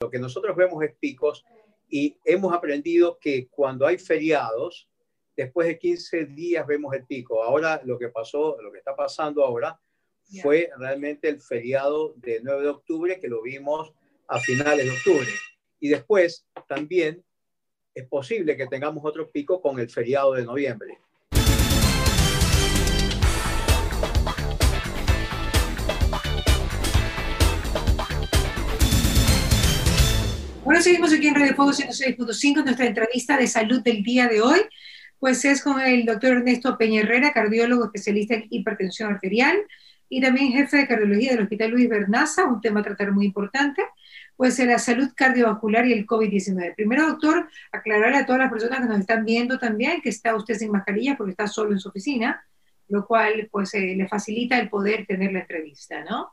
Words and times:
Lo 0.00 0.10
que 0.10 0.18
nosotros 0.18 0.56
vemos 0.56 0.82
es 0.82 0.94
picos 0.98 1.44
y 1.90 2.16
hemos 2.24 2.54
aprendido 2.54 3.18
que 3.20 3.48
cuando 3.48 3.86
hay 3.86 3.98
feriados, 3.98 4.88
después 5.36 5.68
de 5.68 5.78
15 5.78 6.24
días 6.24 6.66
vemos 6.66 6.94
el 6.94 7.04
pico. 7.04 7.42
Ahora 7.42 7.82
lo 7.84 7.98
que 7.98 8.08
pasó, 8.08 8.56
lo 8.62 8.72
que 8.72 8.78
está 8.78 8.96
pasando 8.96 9.44
ahora 9.44 9.78
fue 10.40 10.70
realmente 10.78 11.28
el 11.28 11.38
feriado 11.42 12.14
del 12.16 12.42
9 12.44 12.62
de 12.62 12.68
octubre 12.68 13.20
que 13.20 13.28
lo 13.28 13.42
vimos 13.42 13.92
a 14.26 14.40
finales 14.40 14.86
de 14.86 14.92
octubre. 14.92 15.28
Y 15.80 15.90
después 15.90 16.46
también 16.66 17.22
es 17.94 18.08
posible 18.08 18.56
que 18.56 18.68
tengamos 18.68 19.04
otro 19.04 19.30
pico 19.30 19.60
con 19.60 19.78
el 19.80 19.90
feriado 19.90 20.32
de 20.32 20.44
noviembre. 20.44 20.98
Seguimos 30.80 31.12
aquí 31.12 31.28
en 31.28 31.34
Radio 31.34 31.54
Fuego 31.54 31.72
106.5, 31.72 32.64
nuestra 32.64 32.86
entrevista 32.86 33.36
de 33.36 33.46
salud 33.46 33.82
del 33.82 34.02
día 34.02 34.28
de 34.28 34.40
hoy, 34.40 34.60
pues 35.18 35.44
es 35.44 35.62
con 35.62 35.78
el 35.80 36.06
doctor 36.06 36.38
Ernesto 36.38 36.78
Peña 36.78 37.02
Herrera, 37.02 37.32
cardiólogo 37.32 37.84
especialista 37.84 38.34
en 38.34 38.46
hipertensión 38.48 39.12
arterial 39.12 39.58
y 40.08 40.22
también 40.22 40.52
jefe 40.52 40.78
de 40.78 40.88
cardiología 40.88 41.32
del 41.32 41.42
Hospital 41.42 41.72
Luis 41.72 41.88
Bernaza, 41.88 42.46
un 42.46 42.62
tema 42.62 42.80
a 42.80 42.82
tratar 42.82 43.12
muy 43.12 43.26
importante, 43.26 43.82
pues 44.36 44.58
la 44.60 44.78
salud 44.78 45.10
cardiovascular 45.14 45.86
y 45.86 45.92
el 45.92 46.06
COVID-19. 46.06 46.74
Primero, 46.74 47.06
doctor, 47.08 47.48
aclararle 47.72 48.16
a 48.16 48.26
todas 48.26 48.40
las 48.40 48.50
personas 48.50 48.80
que 48.80 48.86
nos 48.86 49.00
están 49.00 49.26
viendo 49.26 49.58
también 49.58 50.00
que 50.00 50.08
está 50.08 50.34
usted 50.34 50.54
sin 50.54 50.72
mascarilla 50.72 51.14
porque 51.16 51.32
está 51.32 51.46
solo 51.46 51.72
en 51.72 51.78
su 51.78 51.90
oficina, 51.90 52.42
lo 52.88 53.06
cual 53.06 53.48
pues 53.52 53.74
eh, 53.74 53.94
le 53.96 54.08
facilita 54.08 54.58
el 54.58 54.70
poder 54.70 55.04
tener 55.04 55.32
la 55.32 55.40
entrevista, 55.40 56.02
¿no? 56.04 56.32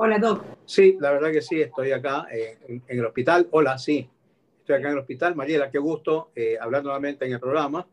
Hola, 0.00 0.20
doc. 0.20 0.44
Sí, 0.64 0.96
la 1.00 1.10
verdad 1.10 1.32
que 1.32 1.42
sí, 1.42 1.60
estoy 1.60 1.90
acá 1.90 2.28
eh, 2.30 2.56
en, 2.68 2.82
el 2.86 3.04
hospital. 3.04 3.48
Hola, 3.50 3.78
sí, 3.78 4.08
estoy 4.60 4.76
acá 4.76 4.86
en 4.86 4.92
el 4.92 5.00
hospital. 5.00 5.34
Mariela, 5.34 5.72
qué 5.72 5.78
gusto 5.78 6.30
eh, 6.36 6.56
hablar 6.60 6.84
nuevamente 6.84 7.26
en 7.26 7.32
el 7.32 7.40
programa. 7.40 7.84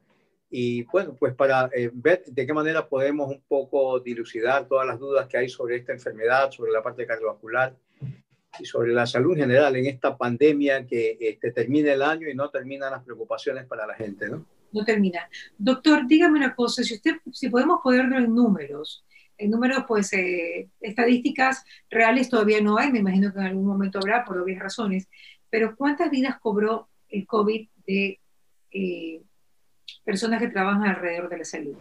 Y 0.52 0.84
bueno, 0.84 1.16
pues 1.20 1.34
para 1.34 1.68
eh, 1.74 1.90
ver 1.92 2.24
de 2.28 2.46
qué 2.46 2.54
manera 2.54 2.88
podemos 2.88 3.32
un 3.32 3.42
poco 3.48 4.00
dilucidar 4.02 4.68
todas 4.68 4.86
las 4.86 5.00
dudas 5.00 5.28
que 5.28 5.38
hay 5.38 5.50
sobre 5.50 5.78
esta 5.78 5.94
enfermedad, 5.94 6.52
sobre 6.52 6.72
la 6.72 6.84
parte 6.84 7.08
cardiovascular 7.08 7.76
y 8.60 8.66
sobre 8.66 8.94
la 8.94 9.08
salud 9.08 9.34
en 9.34 9.40
general 9.40 9.76
en 9.76 9.88
esta 9.88 10.16
pandemia 10.16 10.86
que 10.86 11.18
este, 11.20 11.54
termina 11.54 11.92
el 11.92 12.04
año 12.04 12.30
y 12.30 12.36
no 12.36 12.52
terminan 12.52 12.92
las 12.92 13.04
preocupaciones 13.04 13.66
para 13.66 13.88
la 13.88 13.96
gente, 13.96 14.30
¿no? 14.30 14.46
No 14.72 14.86
termina. 14.86 15.28
Doctor, 15.58 16.06
dígame 16.06 16.38
una 16.38 16.54
cosa, 16.54 16.84
si 16.84 16.94
usted, 16.94 17.16
si 17.32 17.50
podemos 17.50 17.80
ponerlo 17.84 18.16
en 18.18 18.36
números, 18.36 19.05
en 19.38 19.52
números, 19.52 19.84
pues, 19.88 20.12
eh, 20.14 20.70
estadísticas 20.80 21.64
reales 21.90 22.30
todavía 22.30 22.62
no 22.62 22.78
hay, 22.78 22.92
me 22.92 23.00
imagino 23.00 23.34
que 23.34 23.40
en 23.40 23.46
algún 23.46 23.66
momento 23.66 24.00
habrá 24.00 24.24
por 24.24 24.38
obvias 24.38 24.60
razones, 24.60 25.08
pero 25.50 25.76
¿cuántas 25.76 26.10
vidas 26.10 26.40
cobró 26.40 26.90
el 27.10 27.26
COVID 27.26 27.68
de 27.86 28.20
eh, 28.72 29.22
personas 30.04 30.42
que 30.42 30.50
trabajan 30.50 30.84
alrededor 30.84 31.30
de 31.30 31.38
la 31.38 31.46
salud? 31.46 31.78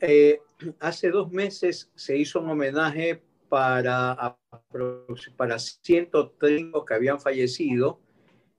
Eh, 0.00 0.40
hace 0.80 1.10
dos 1.10 1.32
meses 1.32 1.90
se 1.94 2.16
hizo 2.16 2.40
un 2.40 2.50
homenaje 2.50 3.22
para, 3.48 4.36
para 5.36 5.58
130 5.58 6.78
que 6.86 6.94
habían 6.94 7.20
fallecido 7.20 8.00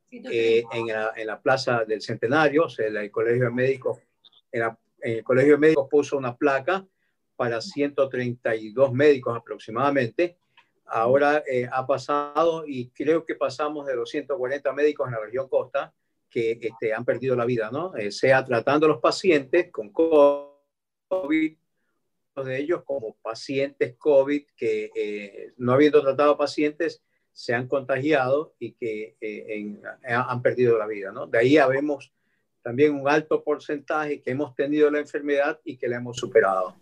en, 0.09 0.87
la, 0.87 1.11
en, 1.15 1.27
la, 1.27 1.41
Plaza 1.41 1.83
del 1.85 2.01
Centenario, 2.01 2.65
o 2.65 2.69
sea, 2.69 2.87
el 2.87 3.11
Colegio 3.11 3.45
de 3.45 3.51
Médicos, 3.51 3.99
el 5.01 5.23
Colegio 5.23 5.53
de 5.53 5.59
Médicos 5.59 5.87
puso 5.89 6.17
una 6.17 6.35
placa 6.35 6.85
para 7.35 7.61
132 7.61 8.93
médicos 8.93 9.37
aproximadamente. 9.37 10.37
Ahora 10.85 11.43
eh, 11.45 11.67
ha 11.71 11.85
pasado 11.85 12.63
y 12.65 12.89
creo 12.89 13.25
que 13.25 13.35
pasamos 13.35 13.85
de 13.85 13.95
los 13.95 14.09
140 14.09 14.73
médicos 14.73 15.07
en 15.07 15.13
la 15.13 15.19
región 15.19 15.47
costa 15.49 15.93
que 16.29 16.57
este, 16.61 16.93
han 16.93 17.05
perdido 17.05 17.35
la 17.35 17.45
vida, 17.45 17.69
¿no? 17.71 17.95
Eh, 17.95 18.11
sea 18.11 18.43
tratando 18.43 18.85
a 18.85 18.89
los 18.89 18.99
pacientes 18.99 19.71
con 19.71 19.91
COVID, 19.91 21.57
de 22.43 22.59
ellos 22.59 22.83
como 22.83 23.15
pacientes 23.15 23.95
COVID 23.97 24.45
que 24.55 24.91
eh, 24.95 25.53
no 25.57 25.73
habiendo 25.73 26.01
tratado 26.01 26.37
pacientes 26.37 27.01
se 27.31 27.53
han 27.53 27.67
contagiado 27.67 28.55
y 28.59 28.73
que 28.73 29.15
eh, 29.21 29.75
han 30.07 30.41
perdido 30.41 30.77
la 30.77 30.87
vida, 30.87 31.11
¿no? 31.11 31.27
De 31.27 31.39
ahí 31.39 31.57
habemos 31.57 32.13
también 32.67 32.95
un 32.95 33.07
alto 33.07 33.41
porcentaje 33.45 34.19
que 34.19 34.31
hemos 34.31 34.53
tenido 34.53 34.91
la 34.91 34.99
enfermedad 34.99 35.57
y 35.63 35.77
que 35.77 35.87
la 35.87 35.95
hemos 35.95 36.17
superado. 36.17 36.75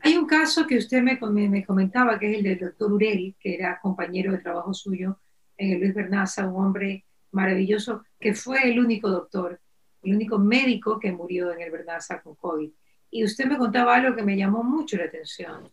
Hay 0.00 0.16
un 0.16 0.26
caso 0.26 0.66
que 0.66 0.76
usted 0.76 1.00
me, 1.02 1.20
me 1.20 1.64
comentaba, 1.64 2.18
que 2.18 2.32
es 2.32 2.38
el 2.38 2.42
del 2.42 2.58
doctor 2.58 2.92
Urel, 2.92 3.36
que 3.38 3.54
era 3.54 3.78
compañero 3.80 4.32
de 4.32 4.38
trabajo 4.38 4.74
suyo 4.74 5.20
en 5.56 5.74
el 5.74 5.78
Luis 5.78 5.94
Bernaza, 5.94 6.48
un 6.48 6.64
hombre 6.64 7.04
maravilloso, 7.30 8.02
que 8.18 8.34
fue 8.34 8.68
el 8.68 8.80
único 8.80 9.08
doctor, 9.08 9.60
el 10.02 10.16
único 10.16 10.36
médico 10.36 10.98
que 10.98 11.12
murió 11.12 11.52
en 11.52 11.60
el 11.60 11.70
Verdaza 11.70 12.20
con 12.20 12.34
COVID. 12.34 12.68
Y 13.12 13.22
usted 13.22 13.46
me 13.46 13.56
contaba 13.56 13.94
algo 13.94 14.16
que 14.16 14.24
me 14.24 14.36
llamó 14.36 14.64
mucho 14.64 14.96
la 14.96 15.04
atención. 15.04 15.70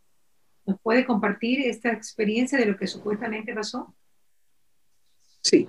¿Nos 0.68 0.80
puede 0.82 1.04
compartir 1.04 1.62
esta 1.62 1.92
experiencia 1.92 2.60
de 2.60 2.68
lo 2.68 2.78
que 2.78 2.86
supuestamente 2.86 3.56
pasó? 3.56 3.92
Sí. 5.42 5.68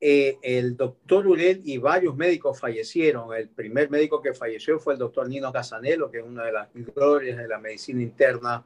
Eh, 0.00 0.38
el 0.42 0.76
doctor 0.76 1.26
Urel 1.26 1.60
y 1.64 1.78
varios 1.78 2.14
médicos 2.14 2.60
fallecieron. 2.60 3.34
El 3.34 3.48
primer 3.48 3.90
médico 3.90 4.22
que 4.22 4.32
falleció 4.32 4.78
fue 4.78 4.92
el 4.92 4.98
doctor 4.98 5.28
Nino 5.28 5.52
Casanelo, 5.52 6.10
que 6.10 6.18
es 6.18 6.24
una 6.24 6.44
de 6.44 6.52
las 6.52 6.68
glorias 6.72 7.36
de 7.36 7.48
la 7.48 7.58
medicina 7.58 8.02
interna 8.02 8.64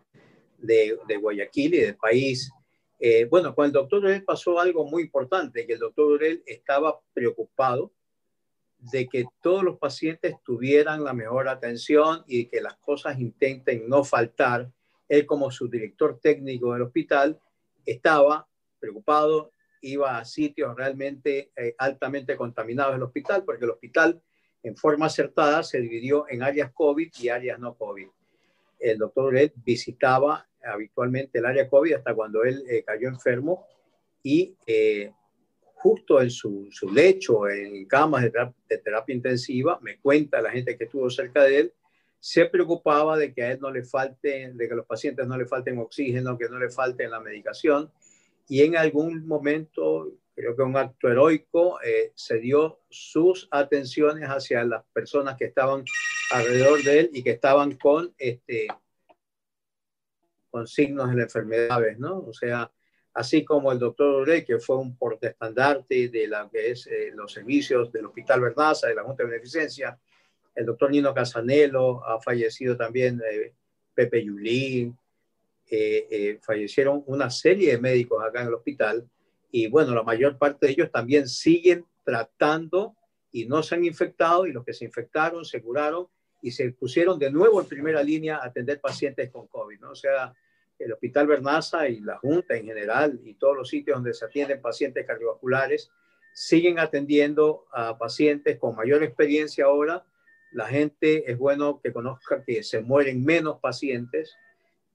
de, 0.58 0.98
Guayaquil 1.20 1.74
y 1.74 1.80
del 1.80 1.96
país. 1.96 2.52
Eh, 2.98 3.24
bueno, 3.24 3.54
con 3.54 3.66
el 3.66 3.72
doctor 3.72 4.04
Urel 4.04 4.24
pasó 4.24 4.60
algo 4.60 4.84
muy 4.84 5.04
importante, 5.04 5.66
que 5.66 5.72
el 5.72 5.78
doctor 5.78 6.12
Urel 6.12 6.42
estaba 6.46 7.00
preocupado 7.14 7.92
de 8.78 9.08
que 9.08 9.24
todos 9.40 9.62
los 9.62 9.78
pacientes 9.78 10.34
tuvieran 10.44 11.04
la 11.04 11.14
mejor 11.14 11.48
atención 11.48 12.24
y 12.26 12.46
que 12.46 12.60
las 12.60 12.76
cosas 12.76 13.18
intenten 13.18 13.88
no 13.88 14.04
faltar. 14.04 14.70
Él 15.08 15.24
como 15.24 15.50
su 15.50 15.68
director 15.68 16.18
técnico 16.20 16.72
del 16.72 16.82
hospital 16.82 17.40
estaba 17.86 18.46
preocupado, 18.78 19.52
iba 19.82 20.18
a 20.18 20.24
sitios 20.24 20.74
realmente 20.76 21.52
eh, 21.56 21.74
altamente 21.78 22.36
contaminados 22.36 22.94
del 22.94 23.02
hospital, 23.02 23.44
porque 23.44 23.64
el 23.64 23.72
hospital 23.72 24.22
en 24.62 24.76
forma 24.76 25.06
acertada 25.06 25.62
se 25.62 25.80
dividió 25.80 26.26
en 26.28 26.42
áreas 26.42 26.72
COVID 26.72 27.10
y 27.20 27.28
áreas 27.28 27.58
no 27.58 27.76
COVID. 27.76 28.08
El 28.78 28.98
doctor 28.98 29.26
Urel 29.26 29.52
visitaba 29.56 30.46
habitualmente 30.64 31.38
el 31.38 31.46
área 31.46 31.68
COVID 31.68 31.94
hasta 31.94 32.14
cuando 32.14 32.44
él 32.44 32.62
eh, 32.68 32.84
cayó 32.84 33.08
enfermo 33.08 33.66
y 34.22 34.56
eh, 34.66 35.12
justo 35.74 36.22
en 36.22 36.30
su, 36.30 36.68
su, 36.70 36.90
lecho, 36.90 37.48
en 37.48 37.84
camas 37.86 38.22
de, 38.22 38.78
terapia 38.78 39.14
intensiva, 39.14 39.80
me 39.82 39.98
cuenta 39.98 40.40
la 40.40 40.52
gente 40.52 40.78
que 40.78 40.84
estuvo 40.84 41.10
cerca 41.10 41.42
de 41.42 41.58
él, 41.58 41.72
se 42.20 42.46
preocupaba 42.46 43.18
de 43.18 43.34
que 43.34 43.42
a 43.42 43.50
él 43.50 43.58
no 43.60 43.68
le 43.68 43.82
falte, 43.82 44.52
de 44.54 44.68
que 44.68 44.74
los 44.76 44.86
pacientes 44.86 45.26
no 45.26 45.36
le 45.36 45.44
falten 45.44 45.78
oxígeno, 45.78 46.38
que 46.38 46.48
no 46.48 46.60
le 46.60 46.70
falte 46.70 47.08
la 47.08 47.18
medicación 47.18 47.90
y 48.48 48.62
en 48.62 48.76
algún 48.76 49.26
momento, 49.26 50.12
creo 50.34 50.56
que 50.56 50.62
un 50.62 50.76
acto 50.76 51.08
heroico, 51.08 51.80
eh, 51.82 52.12
se 52.14 52.38
dio 52.38 52.80
sus 52.90 53.48
atenciones 53.50 54.28
hacia 54.28 54.64
las 54.64 54.84
personas 54.92 55.36
que 55.36 55.46
estaban 55.46 55.84
alrededor 56.30 56.82
de 56.82 57.00
él 57.00 57.10
y 57.12 57.22
que 57.22 57.30
estaban 57.30 57.76
con 57.76 58.14
este, 58.18 58.68
con 60.50 60.66
signos 60.66 61.10
de 61.10 61.16
la 61.16 61.22
enfermedad, 61.22 61.80
¿no? 61.98 62.18
O 62.18 62.32
sea, 62.32 62.70
así 63.14 63.44
como 63.44 63.72
el 63.72 63.78
doctor 63.78 64.22
Urey, 64.22 64.44
que 64.44 64.58
fue 64.58 64.76
un 64.76 64.96
portestandarte 64.96 66.08
de 66.08 66.30
que 66.52 66.70
es 66.70 66.86
eh, 66.86 67.10
los 67.14 67.32
servicios 67.32 67.90
del 67.90 68.06
Hospital 68.06 68.40
Vernaza, 68.40 68.88
de 68.88 68.94
la 68.94 69.02
Junta 69.02 69.22
de 69.22 69.30
Beneficencia, 69.30 69.98
el 70.54 70.66
doctor 70.66 70.90
Nino 70.90 71.14
Casanelo, 71.14 72.04
ha 72.04 72.20
fallecido 72.20 72.76
también 72.76 73.20
eh, 73.30 73.54
Pepe 73.94 74.24
Yulín, 74.24 74.96
eh, 75.74 76.38
fallecieron 76.42 77.02
una 77.06 77.30
serie 77.30 77.72
de 77.72 77.78
médicos 77.78 78.22
acá 78.22 78.42
en 78.42 78.48
el 78.48 78.54
hospital 78.54 79.08
y 79.50 79.68
bueno, 79.68 79.94
la 79.94 80.02
mayor 80.02 80.38
parte 80.38 80.66
de 80.66 80.72
ellos 80.72 80.90
también 80.90 81.28
siguen 81.28 81.84
tratando 82.04 82.96
y 83.30 83.46
no 83.46 83.62
se 83.62 83.74
han 83.74 83.84
infectado 83.84 84.46
y 84.46 84.52
los 84.52 84.64
que 84.64 84.72
se 84.72 84.84
infectaron 84.84 85.44
se 85.44 85.62
curaron 85.62 86.08
y 86.40 86.50
se 86.50 86.70
pusieron 86.72 87.18
de 87.18 87.30
nuevo 87.30 87.60
en 87.60 87.68
primera 87.68 88.02
línea 88.02 88.38
a 88.38 88.46
atender 88.46 88.80
pacientes 88.80 89.30
con 89.30 89.46
COVID, 89.46 89.78
¿no? 89.80 89.90
O 89.92 89.94
sea, 89.94 90.34
el 90.78 90.92
Hospital 90.92 91.26
Bernaza 91.26 91.88
y 91.88 92.00
la 92.00 92.18
Junta 92.18 92.56
en 92.56 92.66
general 92.66 93.20
y 93.24 93.34
todos 93.34 93.56
los 93.56 93.68
sitios 93.68 93.96
donde 93.96 94.14
se 94.14 94.24
atienden 94.24 94.60
pacientes 94.60 95.06
cardiovasculares 95.06 95.90
siguen 96.34 96.78
atendiendo 96.78 97.66
a 97.72 97.98
pacientes 97.98 98.58
con 98.58 98.74
mayor 98.74 99.02
experiencia 99.02 99.66
ahora. 99.66 100.04
La 100.50 100.66
gente 100.66 101.30
es 101.30 101.38
bueno 101.38 101.80
que 101.82 101.92
conozca 101.92 102.42
que 102.44 102.62
se 102.62 102.80
mueren 102.80 103.24
menos 103.24 103.60
pacientes, 103.60 104.34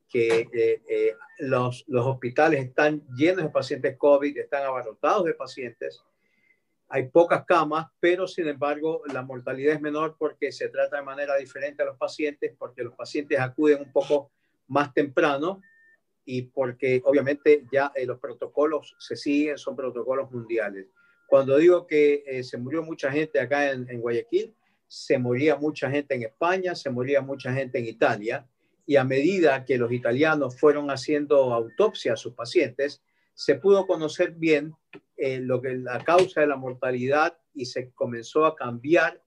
que 0.09 0.48
eh, 0.54 0.81
eh, 0.89 1.15
los, 1.39 1.83
los 1.88 2.06
hospitales 2.06 2.63
están 2.63 3.04
llenos 3.15 3.44
de 3.44 3.50
pacientes 3.50 3.98
COVID, 3.98 4.38
están 4.38 4.63
abarrotados 4.63 5.25
de 5.25 5.33
pacientes 5.33 6.04
hay 6.89 7.09
pocas 7.09 7.45
camas, 7.45 7.88
pero 8.00 8.27
sin 8.27 8.48
embargo 8.48 9.01
la 9.12 9.21
mortalidad 9.21 9.75
es 9.75 9.81
menor 9.81 10.15
porque 10.18 10.51
se 10.51 10.69
trata 10.69 10.98
de 10.98 11.04
manera 11.04 11.36
diferente 11.36 11.83
a 11.83 11.86
los 11.86 11.98
pacientes, 11.98 12.54
porque 12.57 12.83
los 12.83 12.94
pacientes 12.94 13.39
acuden 13.39 13.81
un 13.81 13.92
poco 13.92 14.31
más 14.68 14.94
temprano 14.94 15.62
y 16.24 16.44
porque 16.44 17.01
obviamente 17.06 17.65
ya 17.71 17.92
eh, 17.95 18.06
los 18.06 18.19
protocolos 18.19 18.95
se 19.00 19.15
siguen, 19.15 19.57
son 19.57 19.75
protocolos 19.75 20.31
mundiales. 20.31 20.88
Cuando 21.27 21.57
digo 21.57 21.86
que 21.86 22.42
se 22.44 22.57
murió 22.57 22.83
mucha 22.83 23.12
gente 23.12 23.39
acá 23.39 23.71
en, 23.71 23.89
en, 23.89 24.00
Guayaquil, 24.00 24.56
se 24.88 25.19
moría 25.19 25.57
mucha 25.57 25.92
gente 25.92 26.15
en 26.15 26.24
España, 26.24 26.74
se 26.74 26.89
moría 26.89 27.19
mucha 27.19 27.51
gente 27.51 27.80
en 27.80 27.86
Italia, 27.86 28.48
y 28.87 28.95
a 28.95 29.03
medida 29.03 29.65
que 29.65 29.77
los 29.77 29.91
italianos 29.91 30.57
fueron 30.57 30.89
haciendo 30.89 31.53
autopsia 31.53 32.13
a 32.13 32.17
sus 32.17 32.33
pacientes, 32.33 33.03
se 33.33 33.55
pudo 33.55 33.85
conocer 33.85 34.31
bien 34.31 34.75
eh, 35.17 35.39
lo 35.39 35.61
que 35.61 35.75
la 35.75 36.03
causa 36.03 36.41
de 36.41 36.47
la 36.47 36.55
mortalidad 36.55 37.37
y 37.53 37.65
se 37.65 37.91
comenzó 37.91 38.45
a 38.45 38.55
cambiar 38.55 39.21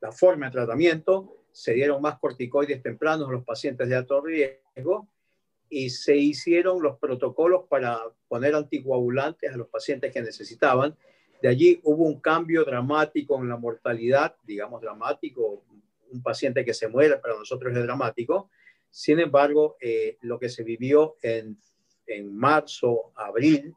la 0.00 0.12
forma 0.12 0.46
de 0.46 0.52
tratamiento, 0.52 1.42
se 1.52 1.72
dieron 1.72 2.02
más 2.02 2.18
corticoides 2.18 2.82
tempranos 2.82 3.28
a 3.28 3.32
los 3.32 3.44
pacientes 3.44 3.88
de 3.88 3.96
alto 3.96 4.20
riesgo 4.20 5.08
y 5.70 5.88
se 5.88 6.16
hicieron 6.16 6.82
los 6.82 6.98
protocolos 6.98 7.64
para 7.70 7.98
poner 8.28 8.54
anticoagulantes 8.54 9.52
a 9.52 9.56
los 9.56 9.68
pacientes 9.68 10.12
que 10.12 10.20
necesitaban. 10.20 10.94
De 11.40 11.48
allí 11.48 11.80
hubo 11.82 12.04
un 12.04 12.20
cambio 12.20 12.62
dramático 12.62 13.38
en 13.40 13.48
la 13.48 13.56
mortalidad, 13.56 14.36
digamos 14.44 14.82
dramático, 14.82 15.64
un 16.10 16.22
paciente 16.22 16.64
que 16.64 16.74
se 16.74 16.88
muere 16.88 17.16
para 17.16 17.36
nosotros 17.36 17.74
es 17.74 17.82
dramático. 17.82 18.50
Sin 18.96 19.20
embargo, 19.20 19.76
eh, 19.78 20.16
lo 20.22 20.38
que 20.38 20.48
se 20.48 20.64
vivió 20.64 21.16
en, 21.20 21.58
en 22.06 22.34
marzo, 22.34 23.12
abril, 23.14 23.74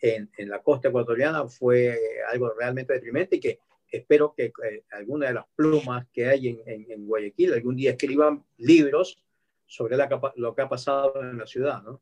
en, 0.00 0.30
en, 0.38 0.48
la 0.48 0.62
costa 0.62 0.88
ecuatoriana 0.88 1.46
fue 1.48 2.00
algo 2.32 2.50
realmente 2.58 2.94
deprimente 2.94 3.36
y 3.36 3.40
que 3.40 3.58
espero 3.92 4.32
que 4.34 4.46
eh, 4.46 4.84
alguna 4.92 5.26
de 5.26 5.34
las 5.34 5.44
plumas 5.54 6.06
que 6.10 6.28
hay 6.28 6.48
en, 6.48 6.90
en, 6.90 7.06
Guayaquil 7.06 7.52
algún 7.52 7.76
día 7.76 7.90
escriban 7.90 8.42
libros 8.56 9.22
sobre 9.66 9.98
la, 9.98 10.08
lo 10.36 10.54
que 10.54 10.62
ha 10.62 10.68
pasado 10.70 11.20
en 11.20 11.36
la 11.36 11.46
ciudad, 11.46 11.82
¿no? 11.82 12.00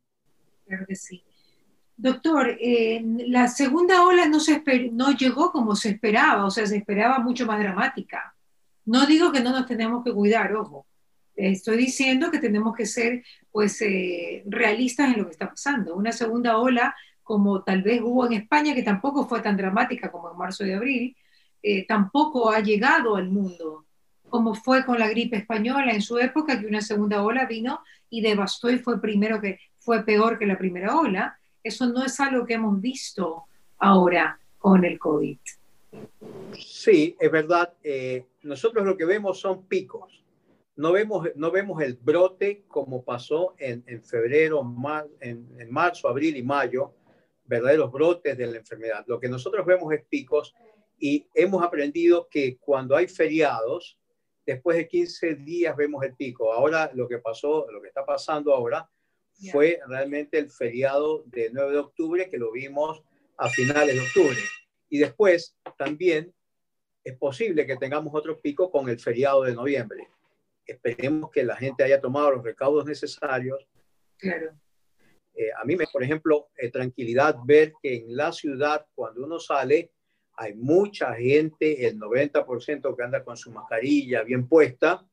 Claro 0.65 0.87
que 0.87 0.95
sí. 0.95 1.25
Doctor, 1.97 2.57
la 3.27 3.49
segunda 3.49 4.07
ola 4.07 4.29
no, 4.29 4.39
se 4.39 4.63
no 4.93 5.17
llegó 5.17 5.51
como 5.51 5.75
se 5.75 5.89
esperaba, 5.89 6.47
o 6.47 6.51
sea, 6.53 6.65
se 6.65 6.77
esperaba 6.77 7.19
mucho 7.19 7.45
más 7.45 7.59
dramática. 7.59 8.37
No 8.85 9.05
digo 9.05 9.33
que 9.33 9.41
no 9.41 9.51
nos 9.51 9.67
tenemos 9.67 10.05
que 10.05 10.13
cuidar, 10.13 10.55
ojo. 10.55 10.87
Estoy 11.51 11.77
diciendo 11.77 12.31
que 12.31 12.39
tenemos 12.39 12.75
que 12.77 12.87
ser, 12.87 13.25
pues, 13.51 13.83
eh, 13.83 14.45
realistas 14.47 15.13
en 15.13 15.19
lo 15.19 15.27
que 15.27 15.33
está 15.33 15.49
pasando. 15.49 15.97
Una 15.97 16.13
segunda 16.13 16.59
ola, 16.59 16.95
como 17.23 17.63
tal 17.65 17.83
vez 17.83 18.01
hubo 18.01 18.27
en 18.27 18.35
España, 18.35 18.75
que 18.75 18.83
tampoco 18.83 19.27
fue 19.27 19.41
tan 19.41 19.57
dramática 19.57 20.11
como 20.13 20.31
en 20.31 20.39
marzo 20.39 20.65
y 20.65 20.73
abril, 20.73 21.17
eh, 21.63 21.85
tampoco 21.87 22.51
ha 22.51 22.61
llegado 22.61 23.17
al 23.17 23.29
mundo, 23.29 23.87
como 24.29 24.55
fue 24.55 24.85
con 24.85 24.99
la 25.01 25.09
gripe 25.09 25.37
española 25.37 25.93
en 25.93 26.03
su 26.03 26.19
época, 26.19 26.61
que 26.61 26.67
una 26.67 26.81
segunda 26.81 27.23
ola 27.25 27.47
vino 27.47 27.81
y 28.09 28.21
devastó 28.21 28.71
y 28.71 28.79
fue 28.79 29.01
primero 29.01 29.41
que 29.41 29.59
fue 29.79 30.05
peor 30.05 30.39
que 30.39 30.47
la 30.47 30.59
primera 30.59 30.97
ola. 30.97 31.39
Eso 31.63 31.87
no 31.87 32.05
es 32.05 32.21
algo 32.21 32.47
que 32.47 32.55
hemos 32.55 32.81
visto 32.81 33.45
ahora 33.79 34.39
con 34.59 34.85
el 34.85 34.99
COVID. 34.99 35.39
Sí, 36.57 37.17
es 37.19 37.31
verdad. 37.33 37.75
Eh, 37.83 38.27
nosotros 38.43 38.87
lo 38.87 38.97
que 38.97 39.05
vemos 39.05 39.41
son 39.41 39.67
picos. 39.67 40.22
No 40.77 40.93
vemos, 40.93 41.29
no 41.35 41.51
vemos 41.51 41.83
el 41.83 41.95
brote 41.95 42.65
como 42.67 43.05
pasó 43.05 43.55
en, 43.59 43.85
en 43.87 44.03
febrero, 44.03 44.63
mar, 44.63 45.07
en, 45.21 45.49
en 45.59 45.71
marzo, 45.71 46.09
abril 46.09 46.37
y 46.37 46.43
mayo, 46.43 46.95
verdaderos 47.45 47.93
brotes 47.93 48.37
de 48.37 48.47
la 48.47 48.59
enfermedad. 48.59 49.05
Lo 49.07 49.21
que 49.21 49.29
nosotros 49.29 49.67
vemos 49.67 49.93
es 49.93 50.05
picos 50.09 50.55
y 50.99 51.27
hemos 51.35 51.63
aprendido 51.63 52.29
que 52.31 52.57
cuando 52.59 52.97
hay 52.97 53.09
feriados, 53.09 53.99
después 54.47 54.77
de 54.77 54.89
15 54.89 55.35
días 55.37 55.77
vemos 55.77 56.05
el 56.05 56.15
pico. 56.15 56.53
Ahora 56.53 56.91
lo 56.95 57.09
que 57.09 57.19
pasó, 57.19 57.67
lo 57.71 57.81
que 57.83 57.89
está 57.89 58.05
pasando 58.05 58.55
ahora 58.55 58.89
fue 59.51 59.81
realmente 59.89 60.39
el 60.39 60.51
feriado 60.51 61.25
de 61.27 61.51
9 61.53 61.73
de 61.73 61.79
octubre 61.79 62.31
que 62.31 62.39
lo 62.39 62.53
vimos 62.53 63.03
a 63.37 63.49
finales 63.49 63.97
de 63.97 64.01
octubre. 64.01 64.39
Y 64.89 64.99
después 64.99 65.57
también 65.77 66.33
es 67.03 67.17
posible 67.17 67.67
que 67.67 67.77
tengamos 67.77 68.15
otro 68.15 68.41
pico 68.41 68.71
con 68.71 68.89
el 68.89 69.01
feriado 69.01 69.43
de 69.43 69.55
noviembre. 69.55 70.09
Esperemos 70.67 71.31
que 71.31 71.45
la 71.45 71.57
gente 71.57 71.83
haya 71.85 72.01
tomado 72.01 72.33
los 72.33 72.45
recaudos 72.45 72.87
necesarios. 72.87 73.67
Claro. 74.17 74.53
Eh, 75.35 75.51
a 75.59 75.65
mí 75.65 75.77
me, 75.77 75.87
por 75.87 76.03
ejemplo, 76.03 76.49
eh, 76.57 76.71
tranquilidad 76.71 77.37
ver 77.45 77.73
que 77.83 77.97
en 77.97 78.17
la 78.17 78.33
ciudad, 78.33 78.87
cuando 78.95 79.25
uno 79.25 79.39
sale, 79.39 79.93
hay 80.35 80.55
mucha 80.55 81.15
gente, 81.15 81.87
el 81.87 81.99
90% 81.99 82.97
que 82.97 83.03
anda 83.03 83.25
con 83.25 83.37
su 83.37 83.51
mascarilla 83.51 84.23
bien 84.23 84.47
puesta. 84.49 85.07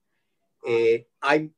Eh, 0.66 1.08
hay, 1.22 1.54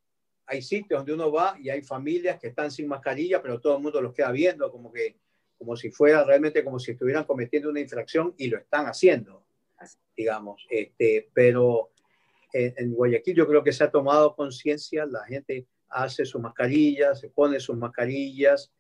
hay 0.45 0.61
sitios 0.61 0.99
donde 0.99 1.13
uno 1.13 1.31
va 1.31 1.57
y 1.59 1.69
hay 1.69 1.81
familias 1.81 2.39
que 2.39 2.47
están 2.47 2.71
sin 2.71 2.87
mascarilla, 2.87 3.41
pero 3.41 3.59
todo 3.59 3.77
el 3.77 3.83
mundo 3.83 4.01
los 4.01 4.13
queda 4.13 4.31
viendo 4.31 4.71
como 4.71 4.91
que 4.91 5.17
como 5.57 5.75
si 5.75 5.91
fuera 5.91 6.23
realmente 6.23 6.63
como 6.63 6.79
si 6.79 6.91
estuvieran 6.93 7.23
cometiendo 7.23 7.69
una 7.69 7.79
infracción 7.79 8.33
y 8.35 8.47
lo 8.47 8.57
están 8.57 8.87
haciendo, 8.87 9.45
digamos. 10.17 10.65
Este, 10.67 11.29
pero 11.35 11.90
en, 12.53 12.73
en 12.77 12.93
Guayaquil 12.93 13.35
yo 13.35 13.47
creo 13.47 13.63
que 13.63 13.73
se 13.73 13.83
ha 13.83 13.91
tomado 13.91 14.35
conciencia, 14.35 15.05
la 15.05 15.25
gente 15.25 15.67
hace 15.89 16.25
sus 16.25 16.41
mascarillas, 16.41 17.19
se 17.19 17.29
pone 17.29 17.59
sus 17.59 17.77
mascarillas, 17.77 18.71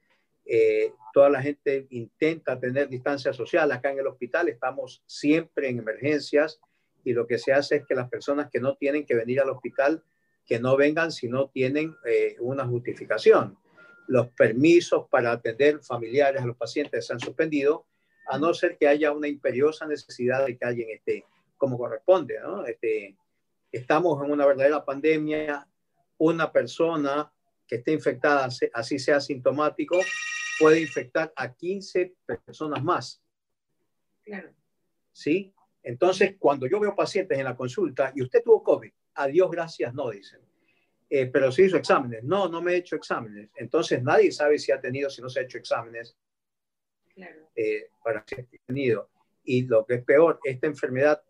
eh, 0.45 0.91
toda 1.13 1.29
la 1.29 1.41
gente 1.41 1.87
intenta 1.91 2.59
tener 2.59 2.89
distancia 2.89 3.33
social. 3.33 3.71
Acá 3.71 3.91
en 3.91 3.99
el 3.99 4.07
hospital 4.07 4.49
estamos 4.49 5.03
siempre 5.05 5.69
en 5.69 5.79
emergencias 5.79 6.59
y 7.03 7.13
lo 7.13 7.27
que 7.27 7.37
se 7.37 7.53
hace 7.53 7.77
es 7.77 7.85
que 7.85 7.95
las 7.95 8.09
personas 8.09 8.49
que 8.51 8.59
no 8.59 8.75
tienen 8.75 9.05
que 9.05 9.15
venir 9.15 9.39
al 9.39 9.49
hospital, 9.49 10.03
que 10.45 10.59
no 10.59 10.75
vengan 10.75 11.11
si 11.11 11.27
no 11.27 11.49
tienen 11.49 11.95
eh, 12.05 12.35
una 12.39 12.65
justificación. 12.65 13.57
Los 14.07 14.29
permisos 14.29 15.07
para 15.09 15.31
atender 15.31 15.79
familiares 15.83 16.41
a 16.41 16.45
los 16.45 16.57
pacientes 16.57 17.05
se 17.07 17.13
han 17.13 17.19
suspendido, 17.19 17.85
a 18.27 18.37
no 18.37 18.53
ser 18.53 18.77
que 18.77 18.87
haya 18.87 19.11
una 19.11 19.27
imperiosa 19.27 19.87
necesidad 19.87 20.45
de 20.45 20.57
que 20.57 20.65
alguien 20.65 20.89
esté 20.89 21.25
como 21.57 21.77
corresponde. 21.77 22.39
¿no? 22.41 22.65
Este, 22.65 23.15
estamos 23.71 24.23
en 24.23 24.31
una 24.31 24.45
verdadera 24.45 24.83
pandemia. 24.83 25.67
Una 26.17 26.51
persona 26.51 27.31
que 27.67 27.77
esté 27.77 27.93
infectada, 27.93 28.49
así 28.73 28.99
sea 28.99 29.17
asintomático, 29.17 29.99
puede 30.59 30.81
infectar 30.81 31.33
a 31.35 31.53
15 31.53 32.15
personas 32.45 32.83
más. 32.83 33.21
Claro. 34.23 34.51
¿Sí? 35.11 35.53
Entonces, 35.83 36.35
cuando 36.37 36.67
yo 36.67 36.79
veo 36.79 36.95
pacientes 36.95 37.37
en 37.37 37.45
la 37.45 37.55
consulta 37.55 38.11
y 38.15 38.21
usted 38.21 38.43
tuvo 38.43 38.61
COVID, 38.61 38.91
adiós, 39.15 39.49
gracias, 39.49 39.93
no 39.93 40.09
dicen. 40.09 40.41
Eh, 41.09 41.25
pero 41.27 41.51
se 41.51 41.63
hizo 41.63 41.77
exámenes. 41.77 42.23
No, 42.23 42.47
no 42.47 42.61
me 42.61 42.73
he 42.73 42.77
hecho 42.77 42.95
exámenes. 42.95 43.49
Entonces, 43.55 44.01
nadie 44.03 44.31
sabe 44.31 44.59
si 44.59 44.71
ha 44.71 44.79
tenido, 44.79 45.09
si 45.09 45.21
no 45.21 45.29
se 45.29 45.39
ha 45.39 45.43
hecho 45.43 45.57
exámenes. 45.57 46.15
Claro. 47.13 47.49
Eh, 47.55 47.89
para 48.03 48.23
si 48.25 48.35
ha 48.35 48.45
tenido. 48.65 49.09
Y 49.43 49.63
lo 49.63 49.85
que 49.85 49.95
es 49.95 50.03
peor, 50.03 50.39
esta 50.43 50.67
enfermedad 50.67 51.21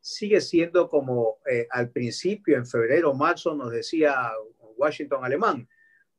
sigue 0.00 0.40
siendo 0.40 0.88
como 0.88 1.38
eh, 1.50 1.66
al 1.70 1.90
principio, 1.90 2.56
en 2.56 2.66
febrero, 2.66 3.14
marzo, 3.14 3.54
nos 3.54 3.70
decía 3.70 4.32
Washington 4.76 5.24
alemán, 5.24 5.68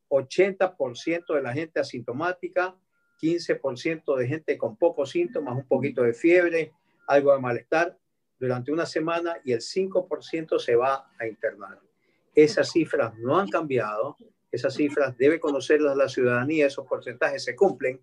80% 0.10 1.36
de 1.36 1.42
la 1.42 1.54
gente 1.54 1.80
asintomática, 1.80 2.76
15% 3.22 4.16
de 4.18 4.28
gente 4.28 4.58
con 4.58 4.76
pocos 4.76 5.12
síntomas, 5.12 5.56
un 5.56 5.68
poquito 5.68 6.04
de 6.04 6.14
fiebre, 6.14 6.74
algo 7.08 7.34
de 7.34 7.40
malestar 7.40 7.98
durante 8.40 8.72
una 8.72 8.86
semana 8.86 9.38
y 9.44 9.54
el 9.54 9.60
5% 9.60 10.60
se 10.60 10.76
va 10.76 11.12
a 11.20 11.28
internar. 11.28 11.80
Esas 12.34 12.72
cifras 12.72 13.14
no 13.18 13.38
han 13.38 13.48
cambiado, 13.50 14.18
esas 14.52 14.74
cifras 14.74 15.18
debe 15.18 15.40
conocerlas 15.40 15.96
la 15.96 16.10
ciudadanía, 16.10 16.68
esos 16.68 16.88
porcentajes 16.88 17.44
se 17.44 17.56
cumplen. 17.56 18.02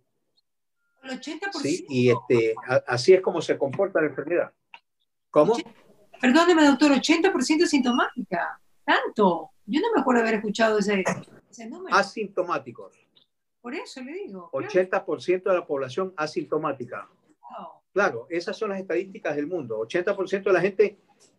El 1.03 1.21
80%. 1.21 1.53
Sí, 1.61 1.87
y 1.89 2.11
este, 2.11 2.55
así 2.87 3.15
es 3.15 3.21
como 3.21 3.43
se 3.43 3.59
comporta 3.59 4.01
la 4.01 4.09
enfermedad. 4.09 4.53
¿Cómo? 5.31 5.57
Perdóneme, 6.21 6.67
doctor, 6.67 6.93
80% 6.93 7.67
sintomática. 7.67 8.61
Tanto. 8.85 9.51
Yo 9.67 9.81
no 9.81 9.89
me 9.95 10.01
acuerdo 10.01 10.23
haber 10.23 10.35
escuchado 10.35 10.79
ese, 10.79 11.05
ese 11.51 11.69
número. 11.69 11.95
Asintomáticos. 11.95 12.97
Por 13.61 13.75
eso 13.75 14.03
le 14.03 14.15
digo. 14.15 14.51
80% 14.53 15.43
de 15.43 15.55
la 15.55 15.67
población 15.67 16.15
asintomática. 16.17 17.09
Wow. 17.41 17.83
Claro, 17.93 18.27
esas 18.31 18.57
son 18.57 18.71
las 18.71 18.81
estadísticas 18.81 19.37
del 19.37 19.47
mundo. 19.47 19.79
80% 19.81 20.45
de 20.45 20.53
la 20.53 20.61
gente 20.61 20.99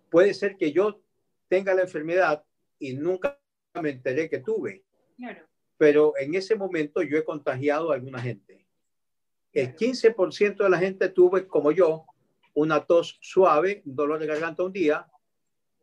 puede 0.10 0.34
ser 0.34 0.58
que 0.58 0.72
yo 0.72 1.02
tenga 1.48 1.74
la 1.74 1.82
enfermedad 1.82 2.44
y 2.78 2.94
nunca 2.94 3.40
me 3.82 3.90
enteré 3.90 4.30
que 4.30 4.40
tuve. 4.40 4.84
Claro. 5.18 5.46
Pero 5.78 6.14
en 6.18 6.36
ese 6.36 6.56
momento 6.56 7.02
yo 7.02 7.18
he 7.18 7.24
contagiado 7.24 7.92
a 7.92 7.96
alguna 7.96 8.22
gente. 8.22 8.68
El 9.52 9.76
15% 9.76 10.58
de 10.58 10.70
la 10.70 10.78
gente 10.78 11.10
tuve, 11.10 11.48
como 11.48 11.72
yo, 11.72 12.06
una 12.60 12.86
tos 12.86 13.18
suave, 13.22 13.82
un 13.86 13.96
dolor 13.96 14.20
de 14.20 14.28
garganta 14.28 14.64
un 14.64 14.74
día, 14.74 15.08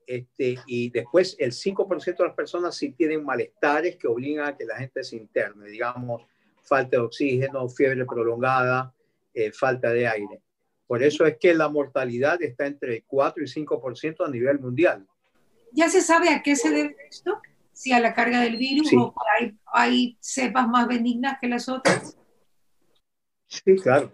este, 0.06 0.56
y 0.66 0.90
después 0.90 1.37
el 1.38 1.52
5% 1.52 2.16
de 2.16 2.25
las 2.25 2.35
personas 2.37 2.76
sí 2.76 2.92
tienen 2.92 3.25
malestares 3.25 3.97
que 3.97 4.06
obligan 4.06 4.47
a 4.47 4.56
que 4.56 4.64
la 4.64 4.76
gente 4.76 5.02
se 5.02 5.16
interne, 5.16 5.68
digamos, 5.68 6.23
falta 6.62 6.97
de 6.97 7.02
oxígeno, 7.02 7.68
fiebre 7.68 8.04
prolongada, 8.04 8.95
eh, 9.35 9.50
falta 9.52 9.90
de 9.90 10.06
aire. 10.06 10.40
Por 10.87 11.02
eso 11.02 11.26
es 11.26 11.37
que 11.38 11.54
la 11.54 11.68
mortalidad 11.68 12.40
está 12.42 12.66
entre 12.66 13.02
4 13.02 13.42
y 13.42 13.47
5% 13.47 14.25
a 14.25 14.30
nivel 14.30 14.61
mundial. 14.61 15.06
¿Ya 15.73 15.88
se 15.88 16.00
sabe 16.00 16.30
a 16.30 16.42
qué 16.42 16.54
se 16.54 16.71
debe 16.71 16.97
esto? 17.11 17.40
sí, 17.76 17.92
a 17.92 18.00
la 18.00 18.14
carga 18.14 18.40
del 18.40 18.56
virus 18.56 18.90
o 18.95 19.14
hay, 19.38 19.54
hay 19.66 20.16
cepas 20.18 20.66
más 20.66 20.88
benignas 20.88 21.38
que 21.38 21.47
las 21.47 21.68
otras? 21.68 22.16
Sí, 23.47 23.76
claro. 23.76 24.11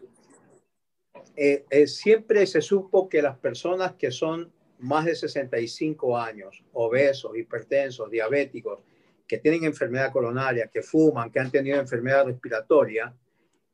Eh, 1.35 1.65
eh, 1.71 1.87
siempre 1.87 2.47
se 2.47 2.61
supo 2.61 3.09
que 3.09 3.23
las 3.23 3.39
personas 3.39 3.95
que 3.95 4.11
son 4.11 4.53
más 4.81 5.05
de 5.07 5.15
65 5.15 6.19
años, 6.19 6.62
obesos, 6.73 7.37
hipertensos, 7.37 8.11
diabéticos, 8.11 8.81
que 9.27 9.39
tienen 9.39 9.65
enfermedad 9.65 10.12
coronaria, 10.12 10.67
que 10.67 10.83
fuman, 10.83 11.31
que 11.31 11.41
han 11.41 11.51
tenido 11.51 11.81
enfermedad 11.81 12.27
respiratoria, 12.27 13.15